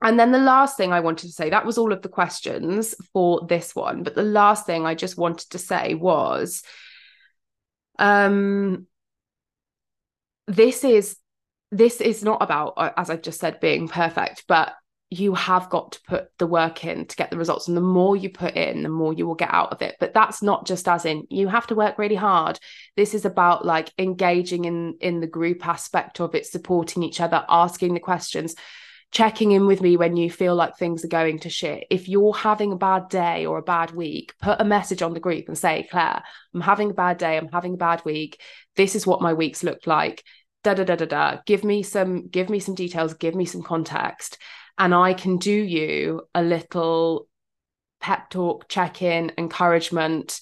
and 0.03 0.19
then 0.19 0.33
the 0.33 0.39
last 0.39 0.75
thing 0.75 0.91
I 0.91 0.99
wanted 0.99 1.27
to 1.27 1.33
say, 1.33 1.49
that 1.49 1.65
was 1.65 1.77
all 1.77 1.93
of 1.93 2.01
the 2.01 2.09
questions 2.09 2.93
for 3.13 3.45
this 3.47 3.73
one. 3.73 4.03
But 4.03 4.15
the 4.15 4.23
last 4.23 4.65
thing 4.65 4.85
I 4.85 4.95
just 4.95 5.17
wanted 5.17 5.49
to 5.51 5.57
say 5.57 5.95
was 5.95 6.63
um 7.99 8.87
this 10.47 10.83
is 10.83 11.15
this 11.71 12.01
is 12.01 12.23
not 12.23 12.41
about 12.41 12.73
uh, 12.75 12.91
as 12.97 13.09
I've 13.09 13.21
just 13.21 13.39
said 13.39 13.61
being 13.61 13.87
perfect, 13.87 14.43
but 14.47 14.73
you 15.09 15.35
have 15.35 15.69
got 15.69 15.93
to 15.93 15.99
put 16.07 16.27
the 16.39 16.47
work 16.47 16.83
in 16.83 17.05
to 17.05 17.15
get 17.15 17.29
the 17.29 17.37
results. 17.37 17.67
And 17.67 17.77
the 17.77 17.81
more 17.81 18.15
you 18.15 18.29
put 18.29 18.55
in 18.55 18.83
the 18.83 18.89
more 18.89 19.13
you 19.13 19.25
will 19.25 19.35
get 19.35 19.53
out 19.53 19.71
of 19.71 19.81
it. 19.81 19.95
But 20.01 20.13
that's 20.13 20.41
not 20.41 20.67
just 20.67 20.89
as 20.89 21.05
in 21.05 21.27
you 21.29 21.47
have 21.47 21.67
to 21.67 21.75
work 21.75 21.97
really 21.97 22.15
hard. 22.15 22.59
This 22.97 23.13
is 23.13 23.23
about 23.23 23.65
like 23.65 23.89
engaging 23.97 24.65
in 24.65 24.97
in 24.99 25.21
the 25.21 25.27
group 25.27 25.65
aspect 25.65 26.19
of 26.19 26.35
it 26.35 26.45
supporting 26.45 27.03
each 27.03 27.21
other 27.21 27.45
asking 27.47 27.93
the 27.93 28.01
questions 28.01 28.55
checking 29.13 29.51
in 29.51 29.67
with 29.67 29.79
me 29.79 29.95
when 29.95 30.17
you 30.17 30.29
feel 30.29 30.55
like 30.55 30.75
things 30.75 31.05
are 31.05 31.09
going 31.09 31.37
to 31.39 31.49
shit. 31.49 31.85
If 31.91 32.09
you're 32.09 32.33
having 32.33 32.71
a 32.71 32.77
bad 32.77 33.09
day 33.09 33.45
or 33.45 33.59
a 33.59 33.63
bad 33.63 33.91
week, 33.91 34.33
put 34.41 34.59
a 34.59 34.65
message 34.65 35.03
on 35.03 35.13
the 35.13 35.19
group 35.19 35.47
and 35.47 35.57
say, 35.57 35.87
Clare, 35.89 36.23
I'm 36.53 36.61
having 36.61 36.89
a 36.89 36.95
bad 36.95 37.19
day, 37.19 37.37
I'm 37.37 37.49
having 37.49 37.75
a 37.75 37.77
bad 37.77 38.03
week. 38.03 38.41
This 38.75 38.95
is 38.95 39.05
what 39.05 39.21
my 39.21 39.33
weeks 39.33 39.63
look 39.63 39.85
like. 39.85 40.23
Da 40.63 40.73
da 40.73 40.83
da 40.83 40.95
da 40.95 41.05
da. 41.05 41.37
Give 41.45 41.63
me 41.63 41.83
some, 41.83 42.27
give 42.27 42.49
me 42.49 42.59
some 42.59 42.73
details, 42.73 43.13
give 43.13 43.35
me 43.35 43.45
some 43.45 43.61
context. 43.61 44.39
And 44.79 44.95
I 44.95 45.13
can 45.13 45.37
do 45.37 45.53
you 45.53 46.23
a 46.33 46.41
little 46.41 47.27
pep 48.01 48.31
talk, 48.31 48.67
check-in, 48.67 49.31
encouragement 49.37 50.41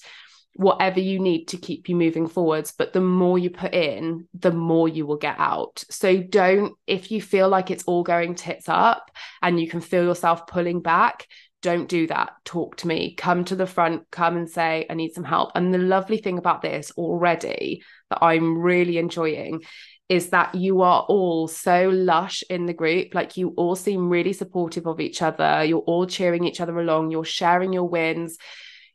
whatever 0.54 1.00
you 1.00 1.18
need 1.18 1.46
to 1.46 1.56
keep 1.56 1.88
you 1.88 1.96
moving 1.96 2.28
forwards 2.28 2.72
but 2.76 2.92
the 2.92 3.00
more 3.00 3.38
you 3.38 3.50
put 3.50 3.72
in 3.72 4.26
the 4.34 4.52
more 4.52 4.88
you 4.88 5.06
will 5.06 5.16
get 5.16 5.36
out 5.38 5.82
so 5.90 6.22
don't 6.22 6.74
if 6.86 7.10
you 7.10 7.22
feel 7.22 7.48
like 7.48 7.70
it's 7.70 7.84
all 7.84 8.02
going 8.02 8.34
tits 8.34 8.68
up 8.68 9.10
and 9.40 9.60
you 9.60 9.68
can 9.68 9.80
feel 9.80 10.04
yourself 10.04 10.46
pulling 10.46 10.80
back 10.80 11.26
don't 11.62 11.88
do 11.88 12.08
that. 12.08 12.32
Talk 12.44 12.76
to 12.78 12.88
me. 12.88 13.14
Come 13.14 13.44
to 13.44 13.56
the 13.56 13.66
front, 13.66 14.10
come 14.10 14.36
and 14.36 14.50
say, 14.50 14.84
I 14.90 14.94
need 14.94 15.12
some 15.12 15.24
help. 15.24 15.52
And 15.54 15.72
the 15.72 15.78
lovely 15.78 16.18
thing 16.18 16.36
about 16.36 16.60
this 16.60 16.90
already 16.98 17.84
that 18.10 18.18
I'm 18.20 18.58
really 18.58 18.98
enjoying 18.98 19.62
is 20.08 20.30
that 20.30 20.54
you 20.54 20.82
are 20.82 21.02
all 21.08 21.48
so 21.48 21.88
lush 21.88 22.42
in 22.50 22.66
the 22.66 22.74
group. 22.74 23.14
Like 23.14 23.36
you 23.36 23.54
all 23.56 23.76
seem 23.76 24.10
really 24.10 24.32
supportive 24.32 24.86
of 24.86 25.00
each 25.00 25.22
other. 25.22 25.64
You're 25.64 25.78
all 25.80 26.06
cheering 26.06 26.44
each 26.44 26.60
other 26.60 26.78
along. 26.78 27.12
You're 27.12 27.24
sharing 27.24 27.72
your 27.72 27.88
wins. 27.88 28.36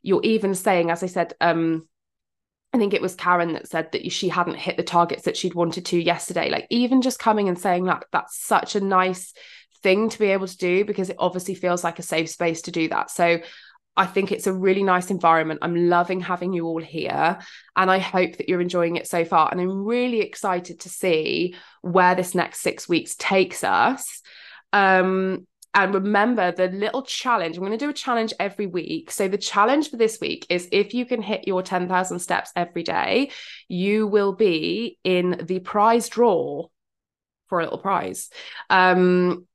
You're 0.08 0.22
even 0.22 0.54
saying, 0.54 0.90
as 0.90 1.02
I 1.02 1.06
said, 1.06 1.34
um, 1.38 1.86
I 2.72 2.78
think 2.78 2.94
it 2.94 3.02
was 3.02 3.14
Karen 3.14 3.52
that 3.52 3.68
said 3.68 3.92
that 3.92 4.10
she 4.10 4.30
hadn't 4.30 4.56
hit 4.56 4.78
the 4.78 4.82
targets 4.82 5.24
that 5.24 5.36
she'd 5.36 5.54
wanted 5.54 5.84
to 5.86 6.02
yesterday. 6.02 6.48
Like 6.48 6.66
even 6.70 7.02
just 7.02 7.18
coming 7.18 7.48
and 7.48 7.58
saying 7.58 7.84
like 7.84 8.04
that's 8.10 8.42
such 8.42 8.74
a 8.74 8.80
nice 8.80 9.34
thing 9.82 10.08
to 10.08 10.18
be 10.18 10.28
able 10.28 10.46
to 10.46 10.56
do 10.56 10.86
because 10.86 11.10
it 11.10 11.16
obviously 11.18 11.54
feels 11.54 11.84
like 11.84 11.98
a 11.98 12.02
safe 12.02 12.30
space 12.30 12.62
to 12.62 12.70
do 12.70 12.88
that. 12.88 13.10
So 13.10 13.40
I 13.98 14.06
think 14.06 14.32
it's 14.32 14.46
a 14.46 14.52
really 14.52 14.82
nice 14.82 15.10
environment. 15.10 15.60
I'm 15.60 15.88
loving 15.90 16.20
having 16.20 16.54
you 16.54 16.64
all 16.64 16.80
here 16.80 17.38
and 17.76 17.90
I 17.90 17.98
hope 17.98 18.38
that 18.38 18.48
you're 18.48 18.62
enjoying 18.62 18.96
it 18.96 19.08
so 19.08 19.26
far 19.26 19.50
and 19.50 19.60
I'm 19.60 19.84
really 19.84 20.20
excited 20.20 20.80
to 20.80 20.88
see 20.88 21.54
where 21.82 22.14
this 22.14 22.34
next 22.34 22.60
6 22.60 22.88
weeks 22.88 23.14
takes 23.18 23.62
us. 23.62 24.22
Um 24.72 25.46
and 25.74 25.94
remember 25.94 26.52
the 26.52 26.68
little 26.68 27.02
challenge. 27.02 27.56
I'm 27.56 27.64
going 27.64 27.76
to 27.76 27.84
do 27.84 27.90
a 27.90 27.94
challenge 27.94 28.32
every 28.40 28.66
week. 28.66 29.10
So, 29.10 29.28
the 29.28 29.38
challenge 29.38 29.90
for 29.90 29.96
this 29.96 30.18
week 30.20 30.46
is 30.48 30.68
if 30.72 30.94
you 30.94 31.06
can 31.06 31.22
hit 31.22 31.46
your 31.46 31.62
10,000 31.62 32.18
steps 32.18 32.50
every 32.56 32.82
day, 32.82 33.30
you 33.68 34.06
will 34.06 34.32
be 34.32 34.98
in 35.04 35.42
the 35.44 35.60
prize 35.60 36.08
draw 36.08 36.66
for 37.48 37.60
a 37.60 37.64
little 37.64 37.78
prize. 37.78 38.30
Um, 38.70 39.46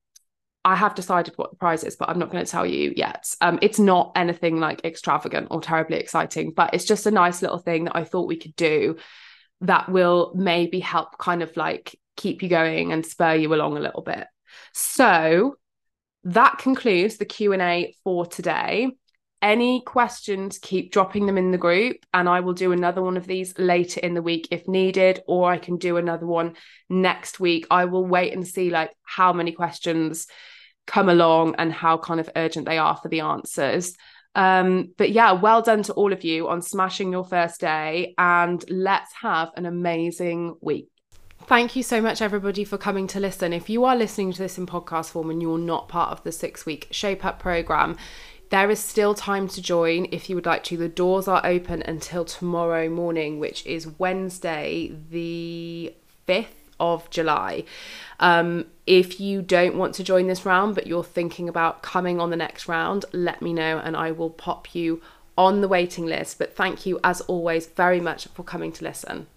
I 0.66 0.76
have 0.76 0.96
decided 0.96 1.34
what 1.36 1.52
the 1.52 1.58
prize 1.58 1.84
is, 1.84 1.98
but 1.98 2.10
I'm 2.10 2.20
not 2.20 2.32
going 2.32 2.44
to 2.44 2.50
tell 2.50 2.66
you 2.66 2.94
yet. 2.96 3.34
Um, 3.42 3.60
it's 3.62 3.80
not 3.80 4.14
anything 4.16 4.60
like 4.60 4.86
extravagant 4.86 5.48
or 5.52 5.62
terribly 5.62 5.98
exciting, 5.98 6.52
but 6.52 6.74
it's 6.74 6.86
just 6.86 7.06
a 7.06 7.12
nice 7.12 7.42
little 7.42 7.58
thing 7.58 7.86
that 7.86 7.98
I 7.98 8.06
thought 8.06 8.30
we 8.30 8.38
could 8.38 8.56
do 8.56 8.96
that 9.62 9.90
will 9.90 10.32
maybe 10.36 10.80
help 10.80 11.18
kind 11.18 11.44
of 11.44 11.56
like 11.58 11.98
keep 12.16 12.44
you 12.44 12.50
going 12.50 12.94
and 12.94 13.06
spur 13.06 13.36
you 13.36 13.54
along 13.54 13.78
a 13.78 13.82
little 13.82 14.02
bit. 14.02 14.26
So 14.74 15.58
that 16.26 16.58
concludes 16.58 17.18
the 17.18 17.26
Q&A 17.26 17.96
for 18.04 18.26
today. 18.26 18.90
Any 19.42 19.82
questions, 19.82 20.58
keep 20.58 20.94
dropping 20.94 21.26
them 21.26 21.38
in 21.38 21.52
the 21.52 21.58
group, 21.58 21.98
and 22.14 22.30
I 22.30 22.40
will 22.40 22.54
do 22.54 22.72
another 22.72 23.02
one 23.02 23.18
of 23.18 23.28
these 23.28 23.58
later 23.60 24.00
in 24.00 24.14
the 24.14 24.22
week 24.22 24.48
if 24.52 24.68
needed, 24.70 25.22
or 25.28 25.52
I 25.52 25.58
can 25.58 25.76
do 25.76 25.98
another 25.98 26.26
one 26.26 26.56
next 26.90 27.42
week. 27.42 27.68
I 27.70 27.86
will 27.86 28.06
wait 28.06 28.34
and 28.34 28.48
see 28.48 28.70
like 28.70 28.92
how 29.04 29.34
many 29.34 29.52
questions 29.52 30.28
come 30.88 31.10
along 31.10 31.56
and 31.58 31.74
how 31.74 31.98
kind 31.98 32.22
of 32.22 32.30
urgent 32.38 32.66
they 32.66 32.78
are 32.78 32.96
for 32.96 33.10
the 33.10 33.20
answers. 33.20 33.96
Um, 34.34 34.94
but 34.98 35.12
yeah, 35.12 35.34
well 35.34 35.62
done 35.62 35.84
to 35.84 35.94
all 35.94 36.14
of 36.14 36.24
you 36.24 36.48
on 36.48 36.62
smashing 36.62 37.12
your 37.12 37.26
first 37.26 37.60
day, 37.60 38.14
and 38.18 38.64
let's 38.70 39.12
have 39.22 39.50
an 39.58 39.66
amazing 39.66 40.56
week. 40.62 40.93
Thank 41.46 41.76
you 41.76 41.84
so 41.84 42.02
much, 42.02 42.22
everybody, 42.22 42.64
for 42.64 42.78
coming 42.78 43.06
to 43.08 43.20
listen. 43.20 43.52
If 43.52 43.70
you 43.70 43.84
are 43.84 43.98
listening 43.98 44.32
to 44.32 44.40
this 44.40 44.58
in 44.58 44.66
podcast 44.66 45.10
form 45.10 45.30
and 45.30 45.42
you're 45.42 45.58
not 45.58 45.90
part 45.90 46.12
of 46.12 46.24
the 46.24 46.32
six 46.32 46.66
week 46.66 46.88
Shape 46.90 47.26
Up 47.26 47.38
program, 47.38 47.98
there 48.50 48.72
is 48.72 48.80
still 48.80 49.14
time 49.14 49.50
to 49.50 49.62
join 49.62 50.08
if 50.12 50.30
you 50.30 50.38
would 50.38 50.46
like 50.46 50.64
to. 50.66 50.78
The 50.78 50.88
doors 50.88 51.28
are 51.28 51.46
open 51.46 51.82
until 51.82 52.24
tomorrow 52.24 52.88
morning, 52.88 53.40
which 53.40 53.66
is 53.66 54.00
Wednesday, 54.00 54.96
the 55.10 55.94
5th 56.30 56.46
of 56.80 57.10
July. 57.10 57.66
Um, 58.22 58.66
if 58.88 59.20
you 59.20 59.42
don't 59.42 59.76
want 59.76 59.96
to 59.96 60.04
join 60.04 60.28
this 60.28 60.46
round, 60.46 60.76
but 60.76 60.88
you're 60.88 61.04
thinking 61.04 61.50
about 61.50 61.84
coming 61.84 62.22
on 62.22 62.30
the 62.30 62.38
next 62.38 62.70
round, 62.70 63.04
let 63.12 63.42
me 63.42 63.52
know 63.52 63.80
and 63.84 63.98
I 63.98 64.12
will 64.12 64.30
pop 64.30 64.74
you 64.74 65.02
on 65.38 65.60
the 65.60 65.68
waiting 65.68 66.06
list. 66.06 66.38
But 66.38 66.56
thank 66.56 66.86
you, 66.86 67.02
as 67.04 67.20
always, 67.22 67.68
very 67.68 68.00
much 68.00 68.30
for 68.30 68.44
coming 68.44 68.72
to 68.72 68.86
listen. 68.86 69.28